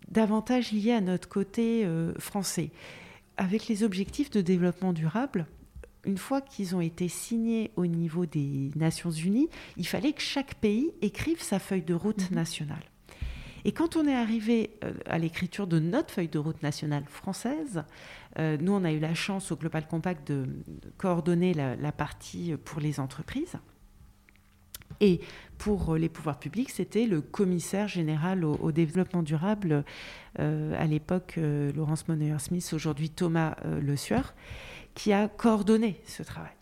[0.09, 2.71] davantage liée à notre côté euh, français.
[3.37, 5.47] avec les objectifs de développement durable,
[6.05, 10.55] une fois qu'ils ont été signés au niveau des Nations Unies, il fallait que chaque
[10.57, 12.37] pays écrive sa feuille de route mhm.
[12.37, 12.85] nationale.
[13.65, 17.83] Et quand on est arrivé euh, à l'écriture de notre feuille de route nationale française,
[18.39, 20.47] euh, nous, on a eu la chance au Global Compact de,
[20.99, 23.57] coordonner la, partie pour les entreprises.
[25.01, 25.21] Et
[25.59, 29.85] pour les pouvoirs publics, c'était le commissaire général au, développement durable,
[30.39, 31.39] euh, à l'époque
[31.75, 34.35] Laurence Monneyer-Smith, aujourd'hui Thomas Le Sueur,
[34.95, 36.53] qui a coordonné ce travail.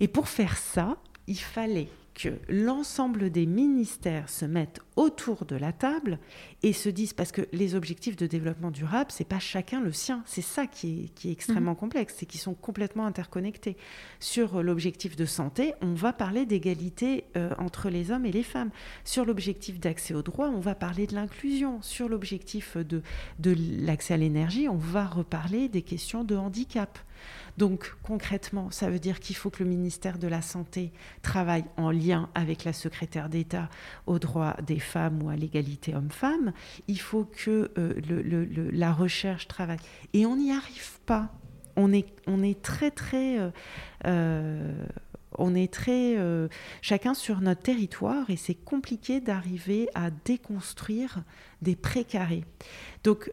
[0.00, 5.72] Et pour faire ça, il fallait que l'ensemble des ministères se mettent autour de la
[5.72, 6.18] table
[6.62, 10.22] et se disent, parce que les objectifs de développement durable, c'est pas chacun le sien.
[10.24, 11.76] C'est ça qui est, extrêmement mhm.
[11.76, 13.76] complexe, c'est qu'ils sont complètement interconnectés.
[14.20, 18.70] Sur l'objectif de santé, on va parler d'égalité euh, entre les hommes et les femmes.
[19.04, 21.82] Sur l'objectif d'accès aux droits, on va parler de l'inclusion.
[21.82, 23.02] Sur l'objectif de,
[23.40, 26.98] de l'accès à l'énergie, on va reparler des questions de handicap.
[27.56, 31.90] Donc concrètement, ça veut dire qu'il faut que le ministère de la Santé travaille en
[31.90, 33.68] lien avec la secrétaire d'État
[34.06, 36.52] aux droits des femmes ou à l'égalité homme-femme.
[36.88, 39.78] Il faut que euh, la recherche travaille.
[40.12, 41.30] Et on n'y arrive pas.
[41.76, 43.38] On est, très, très...
[43.38, 43.50] Euh,
[44.06, 44.84] euh,
[45.36, 46.16] on est très
[46.80, 51.24] chacun sur notre territoire et c'est compliqué d'arriver à déconstruire
[51.60, 52.44] des précarés.
[53.02, 53.32] Donc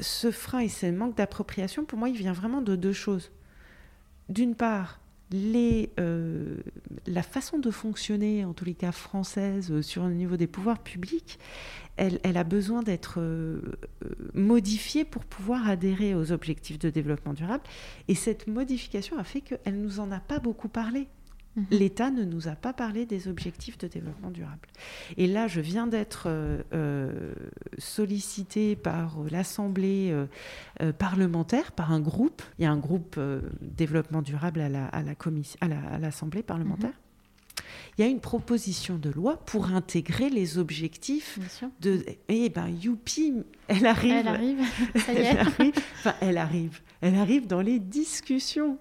[0.00, 3.30] ce frein et ce manque d'appropriation, pour moi, il vient vraiment de deux choses
[4.28, 5.00] d'une part,
[5.34, 6.56] euh,
[7.06, 10.82] la façon de fonctionner, en tous les cas française, euh, sur le niveau des pouvoirs
[10.82, 11.38] publics,
[11.96, 13.60] elle, a besoin d'être euh,
[14.34, 17.62] modifiée pour pouvoir adhérer aux objectifs de développement durable.
[18.08, 21.08] Et cette modification a fait qu'elle ne nous en a pas beaucoup parlé.
[21.56, 21.66] Mhm.
[21.70, 24.68] L'État ne nous a pas parlé des objectifs de développement durable.
[25.16, 27.34] Et là, je viens d'être euh, euh,
[27.78, 30.10] sollicitée par l'Assemblée
[30.80, 32.42] euh, parlementaire, par un groupe.
[32.58, 33.20] Il y a un groupe
[33.60, 34.68] développement durable à
[35.98, 36.90] l'Assemblée la, parlementaire.
[36.90, 37.01] Mhm
[37.96, 41.38] il y a une proposition de loi pour intégrer les objectifs
[41.80, 42.04] de.
[42.28, 43.34] Eh ben, youpi,
[43.68, 44.12] elle arrive.
[44.12, 44.60] Elle arrive.
[44.96, 45.24] Ça y est.
[45.24, 45.74] Elle arrive.
[45.98, 46.80] Enfin, elle arrive.
[47.00, 48.78] Elle arrive dans les discussions.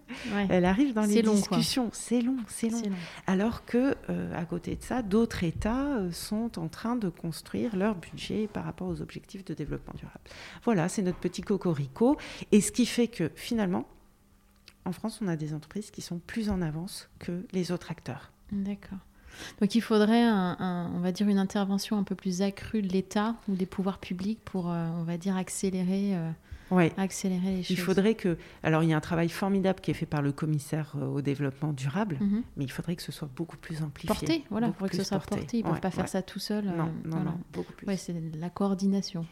[0.49, 1.89] Elle arrive dans les discussions.
[1.93, 2.81] C'est long, c'est long.
[3.27, 7.75] Alors que, euh, à côté de ça, d'autres États euh, sont en train de construire
[7.75, 10.19] leur budget par rapport aux objectifs de développement durable.
[10.63, 12.17] Voilà, c'est notre petit cocorico.
[12.51, 13.87] Et ce qui fait que, finalement,
[14.85, 18.30] en France, on a des entreprises qui sont plus en avance que les autres acteurs.
[18.51, 18.99] D'accord.
[19.59, 23.55] Donc il faudrait, on va dire, une intervention un peu plus accrue de l'État ou
[23.55, 26.29] des pouvoirs publics pour, euh, on va dire, accélérer euh,
[26.71, 26.91] ouais.
[26.97, 27.71] accélérer les choses.
[27.71, 28.37] Il faudrait que.
[28.63, 31.21] Alors, il y a un travail formidable qui est fait par le commissaire euh, au
[31.21, 32.43] développement durable, mhm.
[32.57, 34.07] mais il faudrait que ce soit beaucoup plus amplifié.
[34.07, 35.57] Porté, voilà, il faudrait que ce soit porté.
[35.57, 36.65] Ils ne peuvent pas faire ça tout seul.
[36.65, 37.87] Non, euh, non, non, beaucoup plus.
[37.87, 39.25] Ouais, c'est la coordination.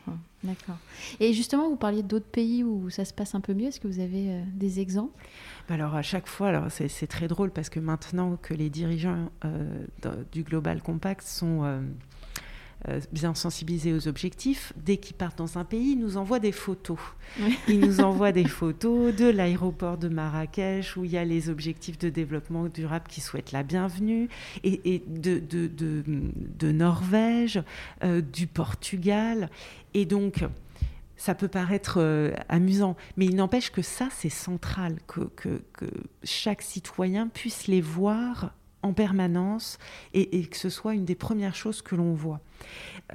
[0.43, 0.77] D'accord.
[1.19, 3.67] Et justement, vous parliez d'autres pays où ça se passe un peu mieux.
[3.67, 5.21] Est-ce que vous avez euh, des exemples?
[5.67, 9.29] Bah alors à chaque fois, alors c'est très drôle parce que maintenant que les dirigeants
[10.31, 11.81] du Global Compact sont
[13.11, 16.99] bien sensibilisés aux objectifs, dès qu'ils partent dans un pays, ils nous envoient des photos.
[17.67, 21.97] Ils nous envoient des photos de l'aéroport de Marrakech où il y a les objectifs
[21.97, 24.29] de développement durable qui souhaitent la bienvenue,
[24.63, 27.61] et, de, de, de, Norvège,
[28.03, 29.49] euh, du Portugal.
[29.93, 30.43] Et donc,
[31.17, 35.85] ça peut paraître euh, amusant, mais il n'empêche que ça, c'est central, que, que, que,
[36.23, 39.77] chaque citoyen puisse les voir en permanence
[40.13, 42.39] et, que ce soit une des premières choses que l'on voit.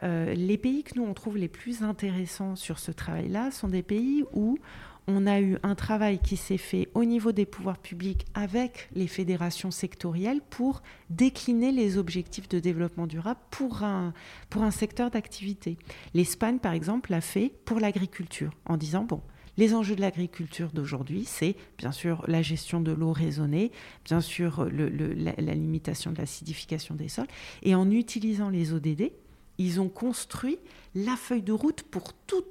[0.03, 3.83] Euh, les pays que nous on trouve les plus intéressants sur ce travail-là sont des
[3.83, 4.59] pays où
[5.07, 9.07] on a eu un travail qui s'est fait au niveau des pouvoirs publics avec les
[9.07, 14.15] fédérations sectorielles pour décliner les objectifs de développement durable pour un,
[14.49, 15.77] pour un secteur d'activité.
[16.15, 19.21] L'Espagne, par exemple, l'a fait pour l'agriculture en disant, bon,
[19.57, 23.71] les enjeux de l'agriculture d'aujourd'hui, c'est bien sûr la gestion de l'eau raisonnée,
[24.05, 27.29] bien sûr la, limitation de l'acidification des sols.
[27.63, 29.13] Et en utilisant les ODD,
[29.59, 30.59] ils ont construit
[30.95, 32.45] la feuille de route pour tout,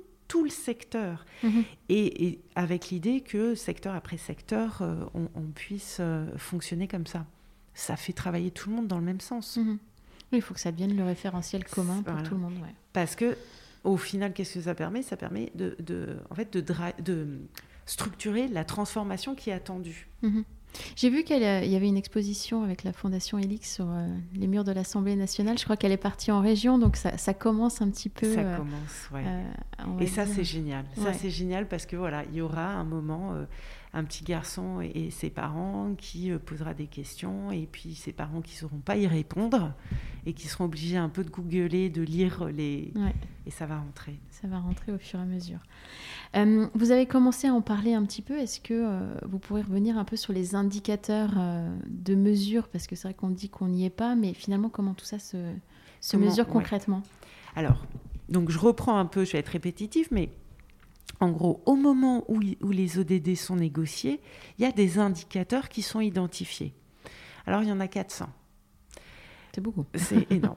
[0.44, 1.28] le secteur.
[1.44, 1.64] Mhm.
[1.90, 7.28] Et, avec l'idée que secteur après secteur, euh, on, puisse euh, fonctionner comme ça.
[7.76, 9.58] Ça fait travailler tout le monde dans le même sens.
[9.58, 9.78] Mhm.
[10.32, 12.56] Il faut que ça devienne le référentiel commun pour tout le monde.
[12.94, 13.38] Parce que
[13.84, 15.02] au final, qu'est-ce que ça permet?
[15.02, 17.40] Ça permet de, en fait, de,
[17.86, 20.08] structurer la transformation qui est attendue.
[20.22, 20.44] Mhm.
[20.96, 24.64] J'ai vu qu'il y avait une exposition avec la Fondation Elix sur euh, les murs
[24.64, 25.60] de l'Assemblée nationale.
[25.60, 28.34] Je crois qu'elle est partie en région, donc ça, commence un petit peu.
[28.34, 29.24] Ça euh, commence, ouais.
[29.24, 30.86] Euh, Et ça, c'est génial.
[30.96, 33.36] Ça, c'est génial parce que voilà, il y aura un moment
[33.94, 38.56] un petit garçon et, ses parents qui posera des questions et puis ses parents qui
[38.56, 39.74] ne sauront pas y répondre
[40.26, 42.92] et qui seront obligés un peu de googler, de lire les...
[43.46, 44.20] Et ça va rentrer.
[44.30, 45.60] Ça va rentrer au fur et à mesure.
[46.36, 48.38] Euh, vous avez commencé à en parler un petit peu.
[48.38, 52.70] Est-ce que euh, vous pourrez revenir un peu sur les indicateurs euh, de mesure?
[52.70, 55.20] Parce que c'est vrai qu'on dit qu'on n'y est pas, mais finalement, comment tout ça
[55.20, 55.38] se,
[56.00, 57.04] se mesure concrètement?
[57.56, 57.86] Alors,
[58.30, 60.30] donc je reprends un peu, je vais être répétitive, mais
[61.20, 64.20] en gros, au moment où, les ODD sont négociés,
[64.58, 66.74] il y a des indicateurs qui sont identifiés.
[67.46, 68.28] Alors, il y en a 400.
[69.54, 69.86] C'est beaucoup.
[69.94, 70.56] C'est énorme.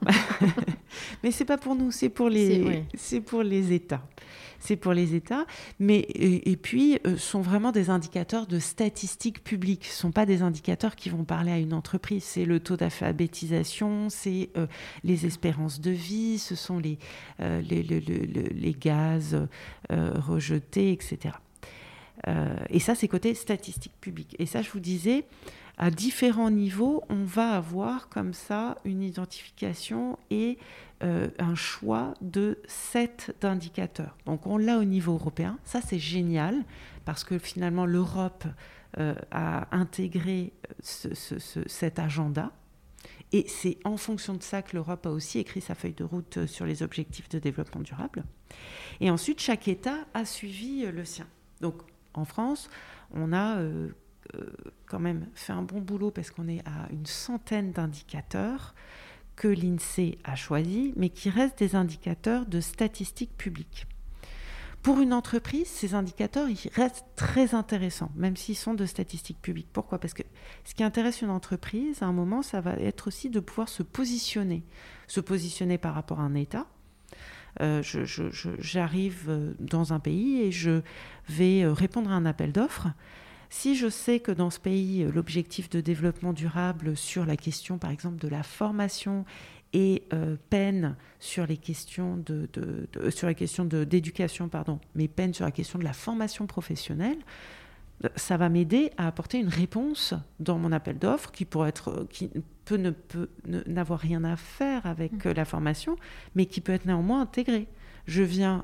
[1.23, 4.03] Mais c'est pas pour nous, c'est pour les, c'est pour les États.
[4.59, 5.45] C'est pour les États.
[5.79, 9.85] Mais et, puis, euh, sont vraiment des indicateurs de statistiques publiques.
[9.85, 12.23] Ce sont pas des indicateurs qui vont parler à une entreprise.
[12.23, 14.65] C'est le taux d'alphabétisation, c'est euh,
[15.03, 16.97] les espérances de vie, ce sont les,
[17.39, 19.47] euh, les, les, gaz
[19.89, 21.35] rejetés, etc.
[22.69, 24.35] et ça, c'est côté statistiques publiques.
[24.39, 25.25] Et ça, je vous disais,
[25.77, 30.57] à différents niveaux, on va avoir comme ça une identification et
[31.03, 34.17] euh, un choix de sept d'indicateurs.
[34.25, 36.63] Donc on l'a au niveau européen, ça c'est génial
[37.05, 38.45] parce que finalement l'Europe
[38.97, 42.51] euh, a intégré cet agenda.
[43.33, 46.45] Et c'est en fonction de ça que l'Europe a aussi écrit sa feuille de route
[46.45, 48.23] sur les objectifs de développement durable.
[49.01, 51.27] Et ensuite, chaque État a suivi le sien.
[51.61, 51.75] Donc
[52.13, 52.69] en France,
[53.13, 53.91] on a euh, euh,
[54.85, 58.73] quand même fait un bon boulot parce qu'on est à une centaine d'indicateurs
[59.35, 63.85] que l'INSEE a choisis, mais qui restent des indicateurs de statistiques publiques.
[64.81, 69.67] Pour une entreprise, ces indicateurs ils restent très intéressants, même s'ils sont de statistiques publiques.
[69.73, 69.99] Pourquoi?
[69.99, 70.23] Parce que
[70.63, 73.83] ce qui intéresse une entreprise, à un moment, ça va être aussi de pouvoir se
[73.83, 74.63] positionner.
[75.07, 76.67] Se positionner par rapport à un État.
[77.59, 77.81] Euh,
[78.59, 80.81] j'arrive euh, dans un pays et je
[81.27, 82.87] vais répondre à un appel d'offres.
[83.49, 87.77] Si je sais que dans ce pays, euh, l'objectif de développement durable sur la question,
[87.77, 89.25] par exemple, de la formation
[89.73, 92.47] et euh, peine sur les questions de,
[93.09, 97.17] sur la question d'éducation, pardon, mais peine sur la question de la formation professionnelle,
[98.03, 102.07] euh, ça va m'aider à apporter une réponse dans mon appel d'offres qui pourrait être,
[102.09, 102.29] qui
[102.65, 105.31] peut ne peut n'avoir rien à faire avec mmh.
[105.31, 105.95] la formation,
[106.35, 107.67] mais qui peut être néanmoins intégrée.
[108.07, 108.63] Je viens,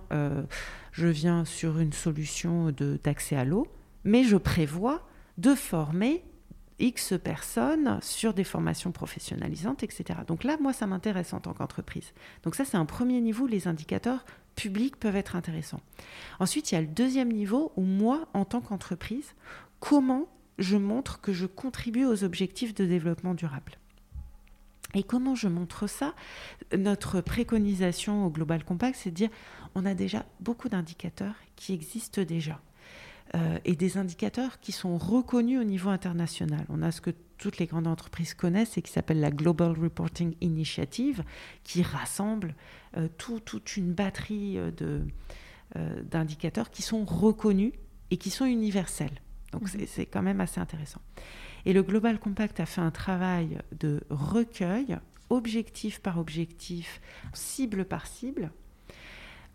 [0.94, 3.68] je viens sur une solution d'accès à l'eau
[4.04, 6.24] mais je prévois de former
[6.80, 10.20] X personnes sur des formations professionnalisantes, etc.
[10.28, 12.14] Donc là, moi, ça m'intéresse en tant qu'entreprise.
[12.44, 15.82] Donc ça, c'est un premier niveau, les indicateurs publics peuvent être intéressants.
[16.40, 19.34] Ensuite, il y a le deuxième niveau où moi, en tant qu'entreprise,
[19.80, 20.28] comment
[20.60, 23.74] je montre que je contribue aux objectifs de développement durable.
[24.94, 26.14] Et comment je montre ça?
[26.78, 29.30] Notre préconisation au Global Compact, c'est de dire
[29.74, 32.60] on a déjà beaucoup d'indicateurs qui existent déjà.
[33.36, 36.68] Euh, et des indicateurs qui sont reconnus au niveau international.
[36.70, 40.36] On a ce que toutes les grandes entreprises connaissent et qui s'appelle la Global Reporting
[40.42, 41.24] Initiative,
[41.64, 42.54] qui rassemble
[42.96, 45.00] euh, toute une batterie euh,
[46.04, 47.74] d'indicateurs qui sont reconnus
[48.12, 49.20] et qui sont universels.
[49.52, 49.88] Donc mhm.
[49.88, 51.02] c'est quand même assez intéressant.
[51.66, 55.00] Et le Global Compact a fait un travail de recueil,
[55.32, 57.02] objectif par objectif,
[57.34, 58.52] cible par cible,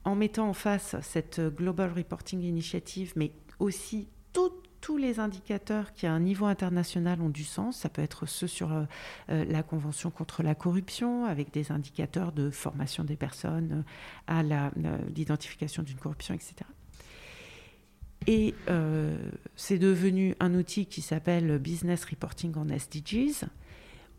[0.03, 4.09] en mettant en face cette Global Reporting Initiative, mais aussi
[4.81, 7.79] tous les indicateurs qui à un niveau international ont du sens.
[7.79, 8.85] Ça peut être ceux sur euh,
[9.31, 13.85] euh, la Convention contre la corruption, avec des indicateurs de formation des personnes
[14.27, 14.42] à
[15.14, 16.55] l'identification d'une corruption, etc.
[18.27, 23.44] Et euh, c'est devenu un outil qui s'appelle Business Reporting on SDGs,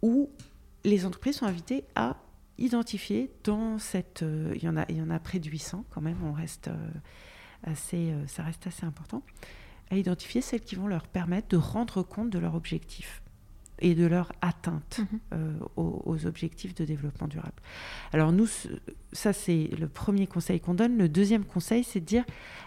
[0.02, 0.30] où
[0.84, 2.18] les entreprises sont invitées à
[2.58, 4.24] identifier dans cette...
[4.56, 6.70] il, y en il y en a près de 800 quand même, on reste
[7.64, 9.22] assez, euh, ça reste assez important,
[9.92, 13.22] à identifier celles qui vont leur permettre de rendre compte de leurs objectifs
[13.82, 15.20] et de leur atteinte mhm.
[15.34, 17.62] euh, aux, objectifs de développement durable.
[18.12, 18.48] Alors nous,
[19.14, 20.98] ça c'est le premier conseil qu'on donne.
[20.98, 22.26] Le deuxième conseil, c'est de dire,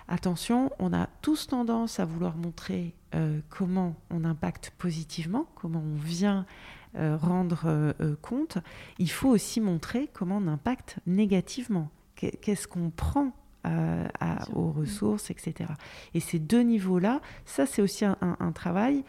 [0.09, 5.97] attention, on a tous tendance à vouloir montrer euh, comment on impacte positivement, comment on
[5.97, 6.47] vient
[6.95, 8.59] rendre compte.
[8.99, 11.91] Il faut aussi montrer comment on impacte négativement.
[12.17, 13.33] Qu'est-ce qu'on prend
[13.67, 14.09] euh,
[14.55, 15.71] aux ressources, etc.
[16.15, 19.05] Et ces deux niveaux-là, ça c'est aussi un, travail.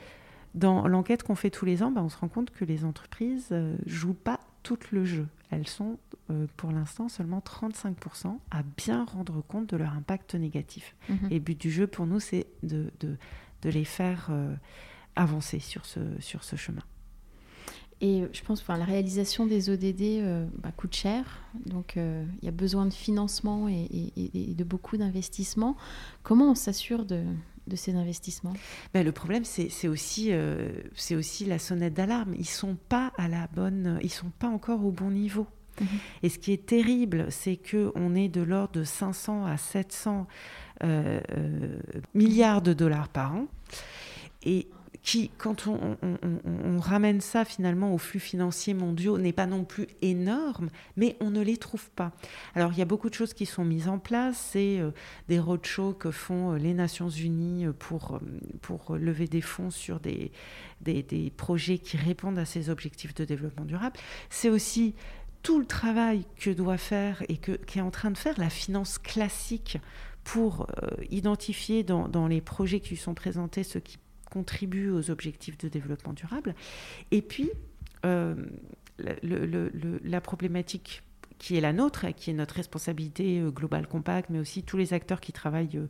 [0.54, 3.50] Dans l'enquête qu'on fait tous les ans, ben, on se rend compte que les entreprises
[3.50, 5.28] ne euh, jouent pas tout le jeu.
[5.50, 5.98] Elles sont
[6.30, 10.96] euh, pour l'instant seulement 35% à bien rendre compte de leur impact négatif.
[11.10, 11.28] Mhm.
[11.32, 13.18] Et le but du jeu pour nous, c'est de, de,
[13.64, 14.30] de, les faire
[15.16, 16.84] avancer sur ce, sur ce chemin.
[18.04, 21.24] Et je pense que la réalisation des ODD euh, bah, coûte cher,
[21.66, 25.78] donc euh, il y a besoin de financement et, de beaucoup d'investissements.
[26.22, 27.24] Comment on s'assure de,
[27.68, 28.54] de ces investissements?
[28.94, 32.34] Ben, Le problème, c'est aussi, euh, c'est aussi la sonnette d'alarme.
[32.38, 35.48] Ils sont pas à la bonne, ils sont pas encore au bon niveau.
[35.80, 35.88] Mhm.
[36.24, 40.28] Et ce qui est terrible, c'est que on est de l'ordre de 500 à 700
[40.84, 41.80] euh, euh,
[42.14, 43.48] milliards de dollars par an.
[44.44, 44.68] Et
[45.04, 50.70] qui, quand on, ramène ça finalement aux flux financiers mondiaux, n'est pas non plus énorme,
[50.96, 52.14] mais on ne les trouve pas.
[52.56, 54.92] Alors il y a beaucoup de choses qui sont mises en place, c'est euh,
[55.28, 58.20] des roadshows que font euh, les Nations Unies pour, euh,
[58.62, 60.32] pour lever des fonds sur des,
[61.36, 63.98] projets qui répondent à ces objectifs de développement durable.
[64.30, 64.96] C'est aussi
[65.42, 68.98] tout le travail que doit faire et que, qu'est en train de faire la finance
[68.98, 69.78] classique
[70.24, 70.68] pour
[71.10, 73.98] identifier dans, dans, les projets qui sont présentés ce qui
[74.34, 76.56] contribue aux objectifs de développement durable.
[77.12, 77.52] Et puis,
[78.04, 78.34] euh,
[78.98, 81.04] la problématique
[81.38, 84.94] qui est la nôtre, qui est notre responsabilité euh, globale compacte, mais aussi tous les
[84.94, 85.82] acteurs qui travaillent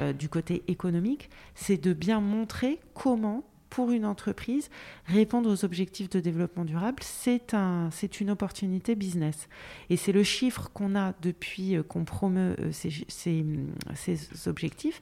[0.00, 4.68] euh, du côté économique, c'est de bien montrer comment, pour une entreprise,
[5.06, 9.48] répondre aux objectifs de développement durable, c'est un, une opportunité business.
[9.90, 15.00] Et c'est le chiffre qu'on a depuis qu'on promeut ces, ces objectifs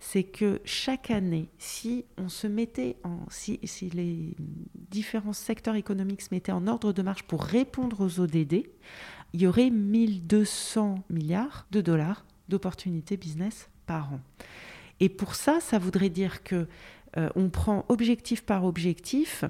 [0.00, 3.60] c'est que chaque année, si on se mettait en, si,
[3.92, 4.34] les
[4.74, 8.64] différents secteurs économiques se mettaient en ordre de marche pour répondre aux ODD,
[9.32, 14.20] il y aurait 1200 milliards de dollars d'opportunités business par an.
[15.00, 16.66] Et pour ça, ça voudrait dire que
[17.16, 19.44] euh, on prend objectif par objectif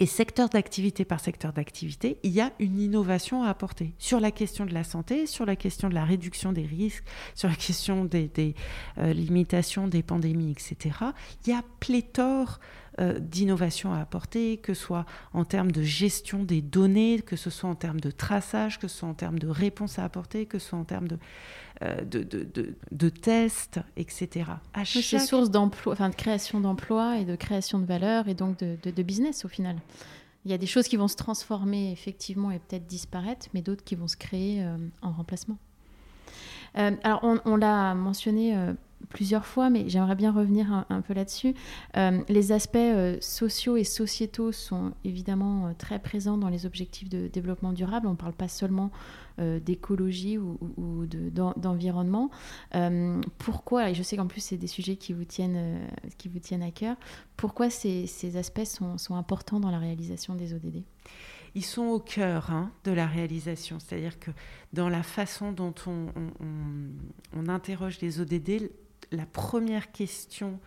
[0.00, 4.30] et secteur d'activité par secteur d'activité, il y a une innovation à apporter sur la
[4.30, 7.04] question de la santé, sur la question de la réduction des risques,
[7.34, 8.54] sur la question des,
[8.98, 10.96] euh, limitations des pandémies, etc.
[11.44, 12.60] Il y a pléthore
[12.98, 17.50] euh, d'innovation à apporter, que ce soit en termes de gestion des données, que ce
[17.50, 20.58] soit en termes de traçage, que ce soit en termes de réponses à apporter, que
[20.58, 21.18] ce soit en termes de
[21.82, 24.50] euh, de, de, de, tests, etc.
[24.74, 25.20] À chaque...
[25.20, 29.44] source d'emploi, enfin de création d'emplois et de création de valeur et donc de, business
[29.44, 29.76] au final.
[30.44, 33.84] Il y a des choses qui vont se transformer effectivement et peut-être disparaître, mais d'autres
[33.84, 35.56] qui vont se créer euh, en remplacement.
[36.78, 38.56] Euh, alors on, l'a mentionné
[39.08, 41.54] plusieurs fois, mais j'aimerais bien revenir un, peu là-dessus.
[42.28, 42.78] les aspects
[43.20, 48.06] sociaux et sociétaux sont évidemment très présents dans les objectifs de développement durable.
[48.06, 48.90] On ne parle pas seulement
[49.40, 50.58] euh, d'écologie ou,
[51.56, 52.28] d'environnement.
[52.74, 55.86] Euh, pourquoi, et je sais qu'en plus c'est des sujets qui vous tiennent, euh,
[56.16, 56.96] qui vous tiennent à cœur,
[57.36, 60.82] pourquoi ces, aspects sont, importants dans la réalisation des ODD
[61.54, 63.78] ils sont au cœur hein, de la réalisation.
[63.80, 64.30] C'est-à-dire que
[64.72, 66.06] dans la façon dont on,
[67.34, 68.70] on, interroge les ODD,
[69.10, 70.60] la première question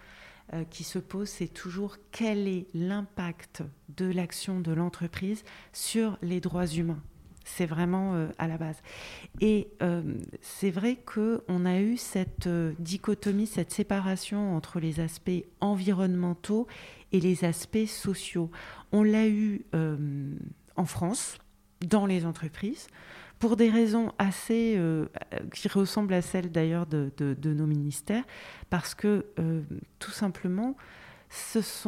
[0.69, 3.63] qui se pose, c'est toujours quel est l'impact
[3.95, 7.01] de l'action de l'entreprise sur les droits humains?
[7.43, 8.81] C'est vraiment euh, à la base.
[9.39, 10.01] Et euh,
[10.41, 16.67] c'est vrai qu'on a eu cette euh, dichotomie, cette séparation entre les aspects environnementaux
[17.11, 18.51] et les aspects sociaux.
[18.91, 19.65] On l'a eu
[20.77, 21.37] en France,
[21.81, 22.87] dans les entreprises,
[23.41, 24.79] pour des raisons assez
[25.53, 27.11] qui ressemblent à celles d'ailleurs de,
[27.43, 28.23] nos ministères,
[28.69, 29.25] parce que
[29.99, 30.77] tout simplement,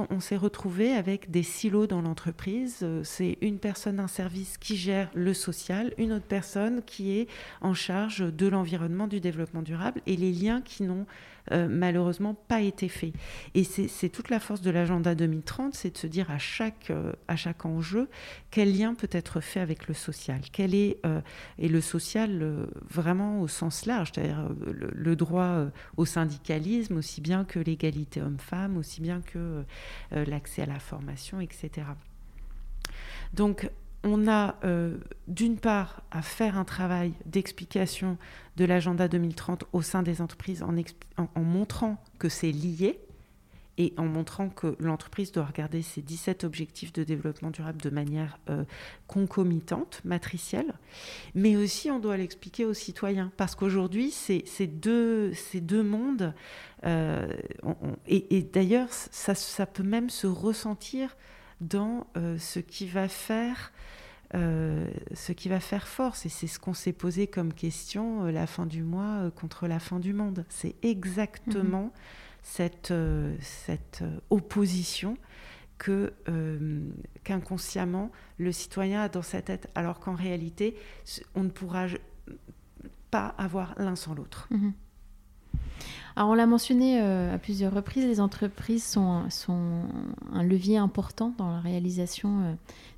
[0.10, 2.80] on s'est retrouvé avec des silos dans l'entreprise.
[2.82, 7.28] Euh, c'est une personne, un service qui gère le social, une autre personne qui est
[7.62, 11.06] en charge de l'environnement, du développement durable et les liens qui n'ont
[11.52, 13.14] euh, malheureusement pas été fait.
[13.54, 17.12] Et c'est toute la force de l'agenda 2030, c'est de se dire à chaque, euh,
[17.28, 18.10] à chaque enjeu
[18.50, 20.40] quel lien peut être fait avec le social?
[20.52, 21.22] Quel est, euh,
[21.58, 25.66] et le social vraiment au sens large, c'est-à-dire le, droit
[25.98, 29.64] au syndicalisme, aussi bien que l'égalité homme-femme, aussi bien que
[30.12, 31.88] l'accès à la formation, etc.
[33.34, 33.70] Donc,
[34.04, 34.98] on a euh,
[35.28, 38.18] d'une part à faire un travail d'explication
[38.58, 43.00] de l'agenda 2030 au sein des entreprises en, montrant que c'est lié
[43.80, 48.38] et en montrant que l'entreprise doit regarder ses 17 objectifs de développement durable de manière
[48.50, 48.66] euh,
[49.08, 50.74] concomitante, matricielle,
[51.34, 56.36] mais aussi on doit l'expliquer aux citoyens, parce qu'aujourd'hui, ces, deux, ces deux mondes,
[56.86, 57.28] euh,
[58.06, 61.16] et, d'ailleurs, ça, peut même se ressentir
[61.62, 63.72] dans ce qui va faire
[64.36, 66.26] euh, ce qui va faire force.
[66.26, 69.68] Et c'est ce qu'on s'est posé comme question euh, la fin du mois euh, contre
[69.68, 70.44] la fin du monde.
[70.50, 71.92] C'est exactement mhm.
[72.42, 72.94] cette,
[73.42, 75.18] cette opposition
[75.78, 76.14] que
[77.24, 80.78] qu'inconsciemment le citoyen a dans sa tête, alors qu'en réalité,
[81.36, 81.88] on ne pourra
[83.12, 84.48] pas avoir l'un sans l'autre.
[84.50, 84.74] Mhm.
[86.16, 89.82] Alors on l'a mentionné euh, à plusieurs reprises, les entreprises sont, sont,
[90.32, 92.54] un levier important dans la réalisation euh,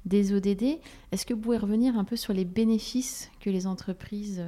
[0.05, 0.79] des ODD.
[1.11, 4.43] Est-ce que vous pouvez revenir un peu sur les bénéfices que les entreprises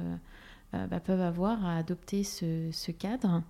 [0.74, 3.42] euh, bah, peuvent avoir à adopter ce, ce cadre?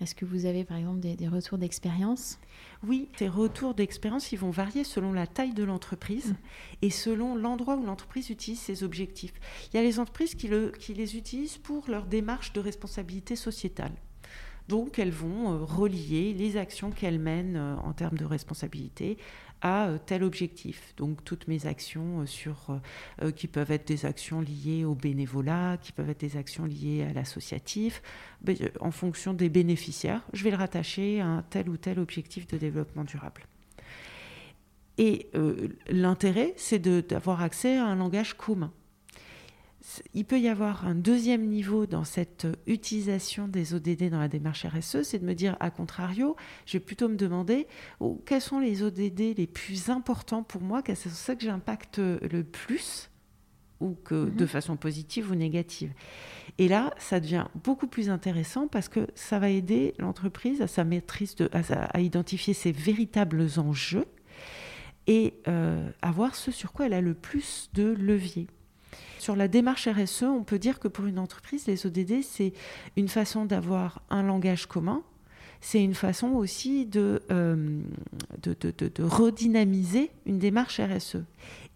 [0.00, 2.38] Est-ce que vous avez par exemple des, retours d'expérience?
[2.86, 6.36] Oui, ces retours d'expérience, ils vont varier selon la taille de l'entreprise mm.
[6.82, 9.34] et selon l'endroit où l'entreprise utilise ses objectifs.
[9.72, 13.36] Il y a les entreprises qui, le, qui les utilisent pour leur démarche de responsabilité
[13.36, 13.92] sociétale.
[14.68, 19.18] Donc elles vont euh, relier les actions qu'elles mènent euh, en termes de responsabilité
[19.60, 20.94] à euh, tel objectif.
[20.96, 22.80] Donc toutes mes actions sur,
[23.36, 27.12] qui peuvent être des actions liées au bénévolat, qui peuvent être des actions liées à
[27.12, 28.02] l'associatif,
[28.40, 32.46] ben, en fonction des bénéficiaires, je vais le rattacher à un tel ou tel objectif
[32.46, 33.42] de développement durable.
[34.96, 35.28] Et
[35.88, 38.72] l'intérêt, c'est d'avoir accès à un langage commun
[40.14, 44.64] il peut y avoir un deuxième niveau dans cette utilisation des ODD dans la démarche
[44.66, 47.66] RSE, c'est de me dire, à contrario, je vais plutôt me demander
[48.00, 51.98] oh, quels sont les ODD les plus importants pour moi, quels sont ceux que j'impacte
[51.98, 53.10] le plus,
[53.80, 54.34] ou que mhm.
[54.34, 55.92] de façon positive ou négative.
[56.58, 60.84] Et là, ça devient beaucoup plus intéressant parce que ça va aider l'entreprise à sa
[60.84, 64.06] maîtrise, de, à, identifier ses véritables enjeux
[65.06, 68.46] et euh, à voir ce sur quoi elle a le plus de levier.
[69.24, 72.52] Sur la démarche RSE, on peut dire que pour une entreprise, les ODD, c'est
[72.94, 75.02] une façon d'avoir un langage commun.
[75.62, 77.80] C'est une façon aussi de, euh,
[78.98, 81.24] redynamiser une démarche RSE.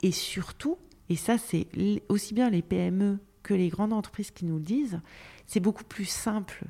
[0.03, 0.77] Et surtout,
[1.09, 1.69] et ça c'est
[2.11, 5.01] aussi bien les PME que les grandes entreprises qui nous le disent,
[5.47, 6.65] c'est beaucoup plus simple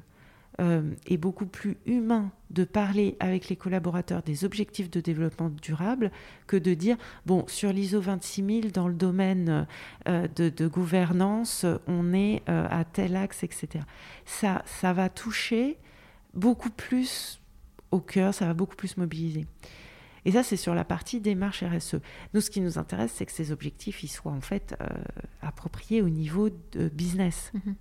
[0.61, 6.11] euh, est beaucoup plus humain de parler avec les collaborateurs des objectifs de développement durable
[6.49, 6.97] que de dire,
[7.27, 9.69] bon, sur l'ISO 26000, dans le domaine
[10.09, 13.85] euh, de, gouvernance, on est euh, à tel axe, etc.
[14.25, 15.79] Ça, ça va toucher
[16.35, 17.41] beaucoup plus
[17.93, 19.47] au cœur, ça va beaucoup plus mobiliser.
[20.25, 22.01] Et ça, c'est sur la partie démarche RSE.
[22.35, 24.75] Nous, ce qui nous intéresse, c'est que ces objectifs, ils soient en fait
[25.41, 27.53] appropriés au niveau de business.
[27.55, 27.75] Mm-hmm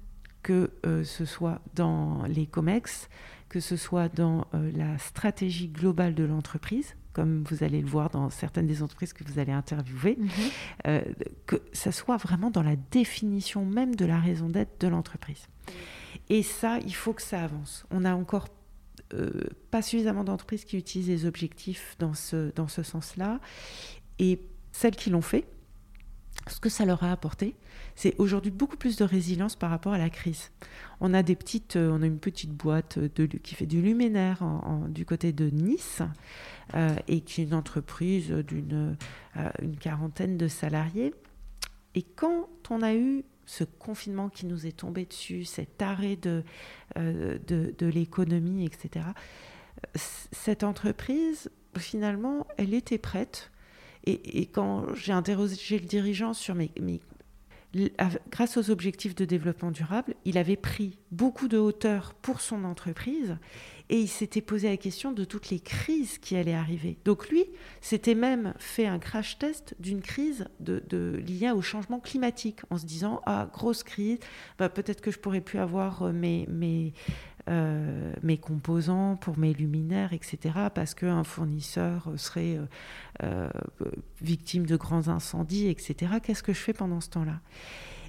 [0.47, 3.09] que euh, ce soit dans les COMEX,
[3.49, 8.09] que ce soit dans euh, la stratégie globale de l'entreprise, comme vous allez le voir
[8.09, 10.29] dans certaines des entreprises que vous allez interviewer, mhm.
[10.87, 11.01] euh,
[11.47, 15.49] que ça soit vraiment dans la définition même de la raison d'être de l'entreprise.
[16.29, 17.85] Et ça, il faut que ça avance.
[17.91, 18.47] On n'a encore
[19.69, 23.41] pas suffisamment d'entreprises qui utilisent les objectifs dans ce, dans ce sens-là.
[24.19, 24.41] Et
[24.71, 25.45] celles qui l'ont fait,
[26.49, 27.55] ce que ça leur a apporté,
[27.95, 30.51] c'est aujourd'hui beaucoup plus de résilience par rapport à la crise.
[30.99, 32.99] On a euh, une petite boîte
[33.43, 34.43] qui fait du luminaire
[34.89, 36.01] du côté de Nice
[36.75, 38.95] euh, et qui est une entreprise d'une
[39.37, 41.13] euh, quarantaine de salariés.
[41.95, 46.43] Et quand on a eu ce confinement qui nous est tombé dessus, cet arrêt de
[47.79, 49.05] l'économie, etc.,
[49.95, 53.51] cette entreprise, finalement, elle était prête
[54.07, 56.71] et, quand j'ai interrogé le dirigeant sur mes,
[58.31, 63.37] grâce aux objectifs de développement durable, il avait pris beaucoup de hauteur pour son entreprise
[63.89, 66.97] et il s'était posé la question de toutes les crises qui allaient arriver.
[67.05, 67.45] Donc lui,
[67.79, 72.85] s'était même fait un crash test d'une crise de, liée au changement climatique en se
[72.85, 74.19] disant ah grosse crise,
[74.57, 76.93] bah, peut-être que je pourrais plus avoir euh, mes, mes
[77.49, 80.55] euh, mes composants, pour mes luminaires, etc.
[80.73, 82.65] Parce qu'un fournisseur serait euh,
[83.23, 83.49] euh,
[84.21, 86.15] victime de grands incendies, etc.
[86.21, 87.39] Qu'est-ce que je fais pendant ce temps-là?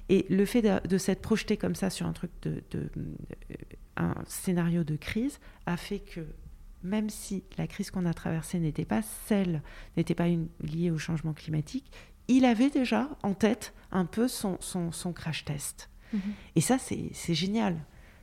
[0.09, 2.61] Et le fait de, s'être projeté comme ça sur un truc de,
[3.95, 6.21] un scénario de crise a fait que
[6.83, 9.61] même si la crise qu'on a traversée n'était pas celle,
[9.95, 11.91] n'était pas une, liée au changement climatique,
[12.27, 15.89] il avait déjà en tête un peu son, son, crash test.
[16.13, 16.19] Mm-hmm.
[16.55, 17.77] Et ça, c'est génial.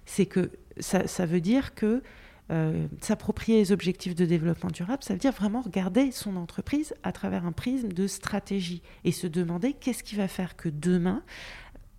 [0.04, 2.02] C'est que ça, veut dire que
[2.50, 7.12] euh, s'approprier les objectifs de développement durable, ça veut dire vraiment regarder son entreprise à
[7.12, 11.22] travers un prisme de stratégie et se demander qu'est-ce qui va faire que demain,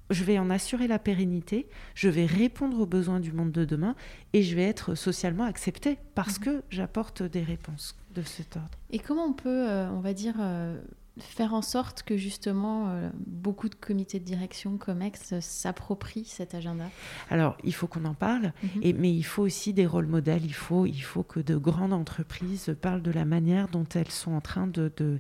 [0.10, 3.96] je vais en assurer la pérennité, je vais répondre aux besoins du monde de demain
[4.34, 6.44] et je vais être socialement accepté parce mmh.
[6.44, 8.78] que j'apporte des réponses de cet ordre.
[8.90, 10.80] Et comment on peut, euh, on va dire, euh,
[11.20, 16.86] faire en sorte que justement euh, beaucoup de comités de direction COMEX s'approprient cet agenda
[17.30, 18.82] Alors, il faut qu'on en parle, mhm.
[18.82, 20.46] et, mais il faut aussi des rôles modèles.
[20.46, 24.34] Il faut, il faut que de grandes entreprises parlent de la manière dont elles sont
[24.34, 25.20] en train de, de,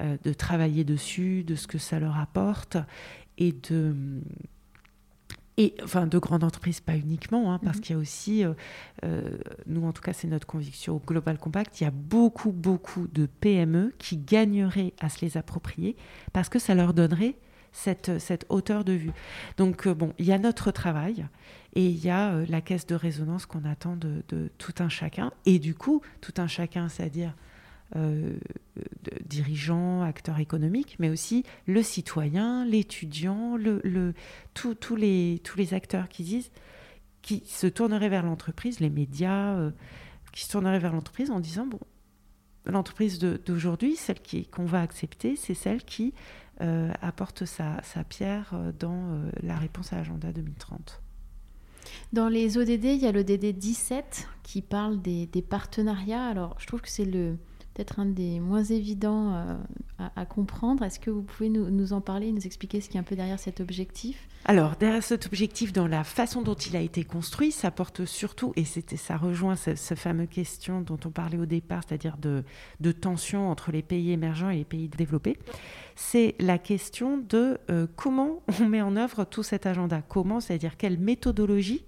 [0.00, 2.76] euh, de travailler dessus, de ce que ça leur apporte,
[3.38, 3.94] et de
[5.58, 7.82] et enfin de grandes entreprises, pas uniquement, hein, parce mhm.
[7.82, 8.54] qu'il y a aussi, euh,
[9.04, 12.52] euh, nous en tout cas c'est notre conviction au Global Compact, il y a beaucoup,
[12.52, 15.96] beaucoup de PME qui gagneraient à se les approprier
[16.32, 17.34] parce que ça leur donnerait
[17.72, 19.12] cette, cette hauteur de vue.
[19.56, 21.26] Donc euh, bon, il y a notre travail
[21.74, 25.32] et il y a la caisse de résonance qu'on attend de, de, tout un chacun.
[25.46, 27.34] Et du coup, tout un chacun, c'est-à-dire
[27.96, 28.38] euh,
[29.26, 34.14] dirigeants, acteurs économiques, mais aussi le citoyen, l'étudiant, le,
[34.54, 36.50] tous les, tous les acteurs qui disent
[37.22, 39.70] qui se tourneraient vers l'entreprise, les médias,
[40.32, 41.78] qui se tourneraient vers l'entreprise en disant, bon,
[42.66, 44.18] l'entreprise d'aujourd'hui, celle
[44.50, 46.14] qu'on va accepter, c'est celle qui
[46.58, 51.00] apporte sa, pierre dans la réponse à l'agenda 2030.
[52.12, 56.26] Dans les ODD, il y a l'ODD 17 qui parle des, partenariats.
[56.26, 57.38] Alors, je trouve que c'est le
[57.74, 59.56] peut-être un des moins évidents euh,
[60.16, 60.82] à, comprendre.
[60.84, 63.38] Est-ce que vous pouvez nous, en parler, nous expliquer ce qui est un peu derrière
[63.38, 64.28] cet objectif?
[64.44, 68.52] Alors, derrière cet objectif, dans la façon dont il a été construit, ça porte surtout,
[68.56, 72.42] et ça rejoint ce, ce, fameux question dont on parlait au départ, c'est-à-dire de,
[72.80, 75.38] de tension entre les pays émergents et les pays développés
[75.96, 80.02] c'est la question de euh, comment on met en œuvre tout cet agenda.
[80.02, 81.84] Comment, c'est-à-dire quelle méthodologie,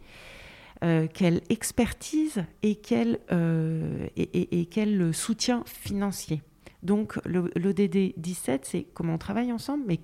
[0.84, 6.42] euh, quelle expertise et quel, euh, et, quel soutien financier.
[6.82, 10.00] Donc l'ODD 17, c'est comment on travaille ensemble, mais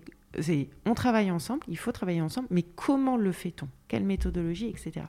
[0.86, 3.68] on travaille ensemble, il faut travailler ensemble, mais comment le fait-on?
[3.88, 5.04] Quelle méthodologie, etc.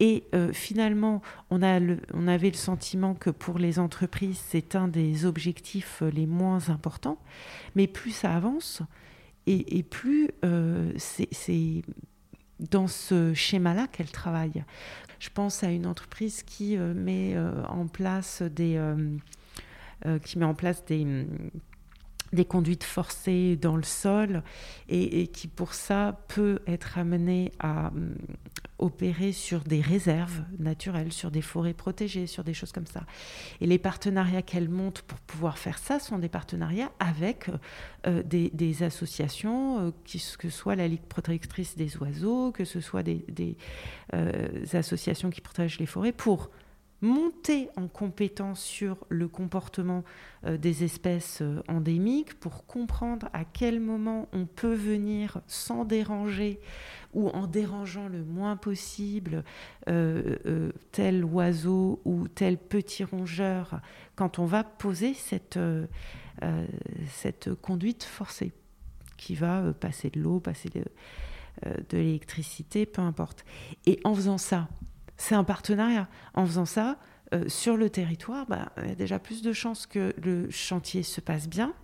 [0.00, 1.80] Et euh, finalement, on, a
[2.12, 7.18] on avait le sentiment que pour les entreprises, c'est un des objectifs les moins importants,
[7.74, 8.82] mais plus ça avance,
[9.46, 10.30] et, plus
[10.98, 11.82] c'est
[12.60, 14.64] dans ce schéma-là qu'elle travaille.
[15.18, 17.36] Je pense à une entreprise qui met
[17.68, 18.80] en place des...
[20.24, 21.26] qui met en place des
[22.34, 24.42] des conduites forcées dans le sol
[24.88, 28.14] et, qui pour ça peut être amené à hum,
[28.78, 33.04] opérer sur des réserves naturelles, sur des forêts protégées, sur des choses comme ça.
[33.60, 37.50] Et les partenariats qu'elle monte pour pouvoir faire ça sont des partenariats avec
[38.06, 43.02] euh, des, associations, euh, que ce soit la Ligue protectrice des oiseaux, que ce soit
[43.02, 43.56] des,
[44.12, 46.50] euh, associations qui protègent les forêts, pour
[47.04, 50.04] monter en compétence sur le comportement
[50.46, 56.60] euh, des espèces euh, endémiques pour comprendre à quel moment on peut venir sans déranger
[57.12, 59.44] ou en dérangeant le moins possible
[59.88, 63.80] euh, tel oiseau ou tel petit rongeur
[64.16, 65.58] quand on va poser cette,
[67.08, 68.52] cette conduite forcée
[69.16, 70.84] qui va passer de l'eau, passer de,
[71.88, 73.44] de l'électricité, peu importe.
[73.86, 74.68] Et en faisant ça,
[75.16, 76.08] c'est un partenariat.
[76.34, 76.98] En faisant ça,
[77.32, 81.02] euh, sur le territoire, bah, il y a déjà plus de chances que le chantier
[81.02, 81.74] se passe bien.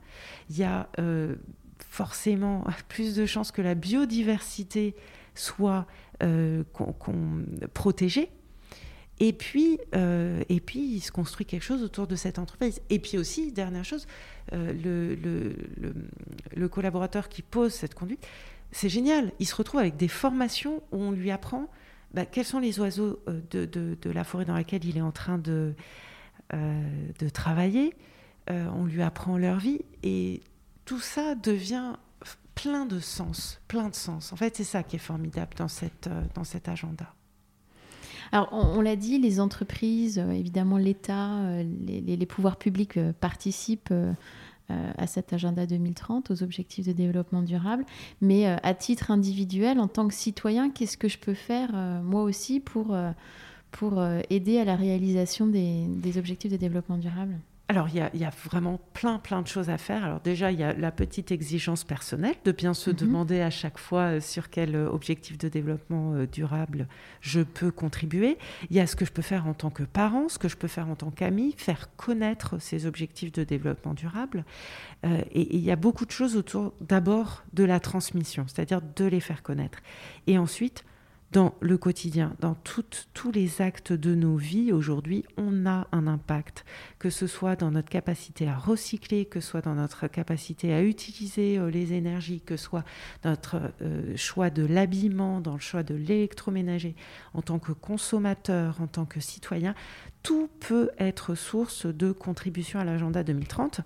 [0.48, 1.36] Il y a euh,
[1.78, 4.94] forcément plus de chances que la biodiversité
[5.34, 5.86] soit
[6.22, 6.62] euh,
[7.74, 8.30] protégée.
[9.22, 12.80] Et puis, et puis, il se construit quelque chose autour de cette entreprise.
[12.88, 14.06] Et puis aussi, dernière chose,
[14.50, 15.14] le,
[16.56, 18.26] le, collaborateur qui pose cette conduite,
[18.72, 19.30] c'est génial.
[19.38, 21.68] Il se retrouve avec des formations où on lui apprend
[22.12, 25.38] bah, quels sont les oiseaux euh, de, la forêt dans laquelle il est en train
[25.38, 25.74] de,
[26.54, 27.94] euh, de travailler.
[28.50, 30.42] Euh, on lui apprend leur vie et
[30.84, 31.92] tout ça devient
[32.54, 34.32] plein de sens, plein de sens.
[34.32, 37.14] En fait, c'est ça qui est formidable dans, cette, dans cet agenda.
[38.32, 43.92] Alors, on, l'a dit, les entreprises, évidemment l'État, les, les, pouvoirs publics participent
[44.96, 47.84] à cet agenda 2030, aux objectifs de développement durable.
[48.20, 52.02] Mais euh, à titre individuel, en tant que citoyen, qu'est-ce que je peux faire euh,
[52.02, 52.96] moi aussi pour,
[53.70, 57.38] pour aider à la réalisation des objectifs de développement durable?
[57.70, 60.04] Alors, il y, a, vraiment plein, plein de choses à faire.
[60.04, 62.96] Alors, déjà, il y a la petite exigence personnelle de bien se mhm.
[62.96, 66.88] demander à chaque fois euh, sur quel euh, objectif de développement euh, durable
[67.20, 68.38] je peux contribuer.
[68.70, 70.56] Il y a ce que je peux faire en tant que parent, ce que je
[70.56, 74.44] peux faire en tant qu'ami, faire connaître ces objectifs de développement durable.
[75.04, 79.20] et, il y a beaucoup de choses autour, d'abord, de la transmission, c'est-à-dire de les
[79.20, 79.78] faire connaître.
[80.26, 80.84] Et ensuite,
[81.32, 86.64] dans le quotidien, dans tous les actes de nos vies aujourd'hui, on a un impact,
[86.98, 90.82] que ce soit dans notre capacité à recycler, que ce soit dans notre capacité à
[90.82, 92.84] utiliser euh, les énergies, que ce soit
[93.24, 96.96] notre euh, choix de l'habillement, dans le choix de l'électroménager,
[97.34, 99.76] en tant que consommateur, en tant que citoyen,
[100.24, 103.82] tout peut être source de contribution à l'agenda 2030.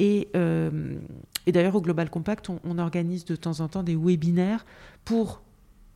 [0.00, 0.98] Euh,
[1.46, 4.66] et, d'ailleurs, au Global Compact, on organise de temps en temps des webinaires
[5.04, 5.42] pour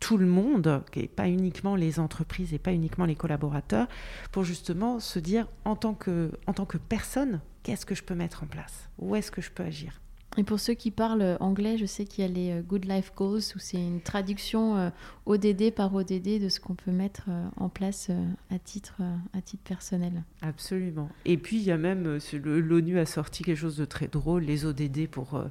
[0.06, 3.88] tout le monde, et pas uniquement les entreprises et pas uniquement les collaborateurs,
[4.30, 8.14] pour justement se dire en tant que, en tant que personne, qu'est-ce que je peux
[8.14, 8.88] mettre en place?
[8.98, 10.00] Où est-ce que je peux agir?
[10.38, 13.12] Et pour ceux qui parlent anglais, je sais qu'il y a les euh, Good Life
[13.16, 14.90] Goals, où c'est une traduction euh,
[15.24, 18.10] ODD par ODD de ce qu'on peut mettre euh, en place
[18.50, 19.00] à titre,
[19.32, 20.24] à titre personnel.
[20.42, 21.08] Absolument.
[21.24, 24.66] Et puis, il y a même, l'ONU a sorti quelque chose de très drôle, les
[24.66, 25.42] ODD pour,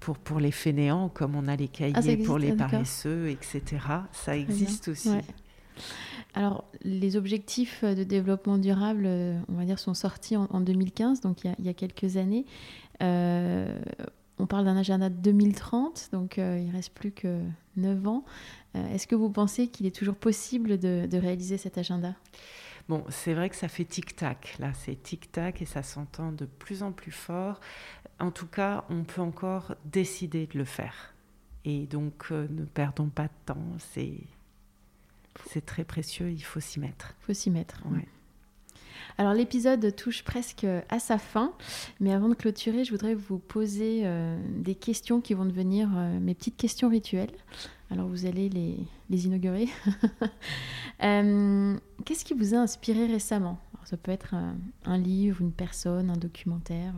[0.00, 3.62] pour, pour les fainéants, comme on a les cahiers ah, pour les paresseux, etc.
[4.12, 5.10] Ça existe aussi.
[6.34, 11.48] Alors, les objectifs de développement durable, on va dire, sont sortis en, 2015, donc il
[11.48, 12.46] y, a, il y a quelques années.
[13.02, 13.78] Euh,
[14.38, 17.40] on parle d'un agenda 2030, donc il reste plus que
[17.76, 18.24] 9 ans.
[18.74, 22.14] Est-ce que vous pensez qu'il est toujours possible de, de réaliser cet agenda?
[22.88, 24.56] Bon, c'est vrai que ça fait tic-tac.
[24.58, 27.60] Là, c'est tic-tac et ça s'entend de plus en plus fort.
[28.18, 31.14] En tout cas, on peut encore décider de le faire.
[31.64, 33.64] Et donc, euh, ne perdons pas de temps.
[33.78, 34.18] C'est,
[35.50, 36.30] c'est très précieux.
[36.30, 37.14] Il faut s'y mettre.
[37.20, 37.82] Il faut s'y mettre.
[37.86, 38.06] Ouais.
[39.18, 41.52] Alors l'épisode touche presque à sa fin,
[42.00, 46.18] mais avant de clôturer, je voudrais vous poser euh, des questions qui vont devenir euh,
[46.18, 47.32] mes petites questions rituelles.
[47.90, 49.68] Alors vous allez les, inaugurer.
[51.02, 53.58] Euh, qu'est-ce qui vous a inspiré récemment?
[53.82, 54.36] Ça peut être
[54.84, 56.94] un, livre, une personne, un documentaire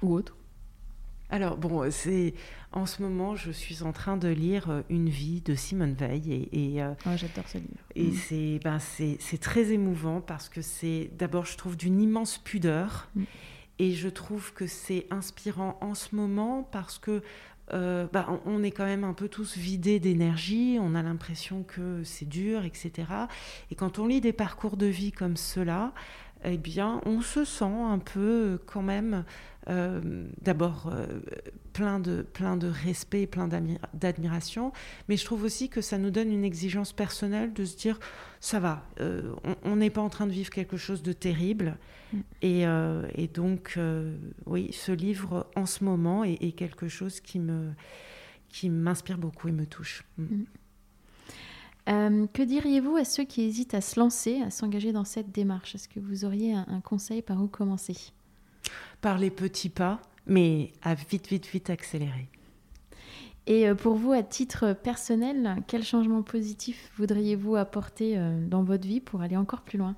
[0.00, 0.36] ou autre.
[1.30, 2.34] Alors bon, c'est
[2.72, 6.48] en ce moment, je suis en train de lire euh, Une vie de Simone Veil
[6.52, 7.68] et, euh, oh, j'adore ce livre.
[7.94, 8.14] Et mm.
[8.14, 13.24] c'est ben c'est très émouvant parce que c'est d'abord je trouve d'une immense pudeur mm.
[13.78, 17.22] et je trouve que c'est inspirant en ce moment parce que
[17.74, 22.02] euh, ben, on est quand même un peu tous vidés d'énergie, on a l'impression que
[22.02, 23.08] c'est dur, etc.
[23.70, 25.92] Et quand on lit des parcours de vie comme cela,
[26.44, 29.24] eh bien, on se sent un peu quand même
[29.68, 31.06] euh, d'abord euh,
[31.74, 33.48] plein, de, plein de respect, plein
[33.92, 34.72] d'admiration,
[35.08, 37.98] mais je trouve aussi que ça nous donne une exigence personnelle de se dire
[38.40, 39.34] ça va, euh,
[39.64, 41.76] on n'est pas en train de vivre quelque chose de terrible.
[42.12, 42.20] Mm.
[42.40, 43.78] Et, donc,
[44.46, 47.72] oui, ce livre en ce moment est, quelque chose qui me
[48.48, 50.04] qui m'inspire beaucoup et me touche.
[50.16, 50.44] Mm.
[51.88, 52.26] Mm.
[52.32, 55.74] que diriez-vous à ceux qui hésitent à se lancer, à s'engager dans cette démarche?
[55.74, 57.96] Est-ce que vous auriez un conseil par où commencer?
[59.00, 62.28] Par les petits pas, mais à vite, vite, vite accélérer.
[63.48, 68.86] Et euh, pour vous, à titre personnel, quel changement positif voudriez-vous apporter euh, dans votre
[68.86, 69.96] vie pour aller encore plus loin?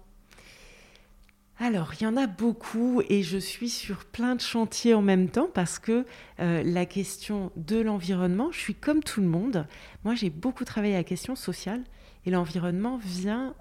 [1.63, 5.29] Alors, il y en a beaucoup et je suis sur plein de chantiers en même
[5.29, 6.07] temps parce que
[6.41, 9.67] euh, la question de l'environnement, je suis comme tout le monde.
[10.05, 11.85] Moi, j'ai beaucoup travaillé à la question sociale
[12.25, 13.55] et l'environnement vient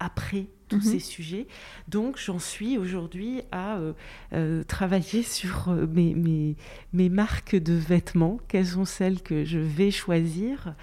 [0.00, 0.82] après tous mhm.
[0.82, 1.46] ces sujets.
[1.88, 3.92] Donc j'en suis aujourd'hui à euh,
[4.32, 6.56] euh, travailler sur euh, mes, mes,
[6.92, 10.74] mes, marques de vêtements, quelles sont celles que je vais choisir,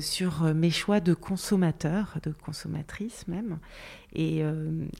[0.00, 3.58] sur mes choix de consommateurs, de consommatrices même.
[4.14, 4.42] Et,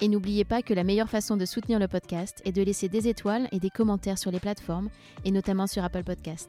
[0.00, 3.08] Et n'oubliez pas que la meilleure façon de soutenir le podcast est de laisser des
[3.08, 4.88] étoiles et des commentaires sur les plateformes,
[5.24, 6.48] et notamment sur Apple Podcast.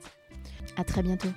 [0.78, 1.30] À très bientôt.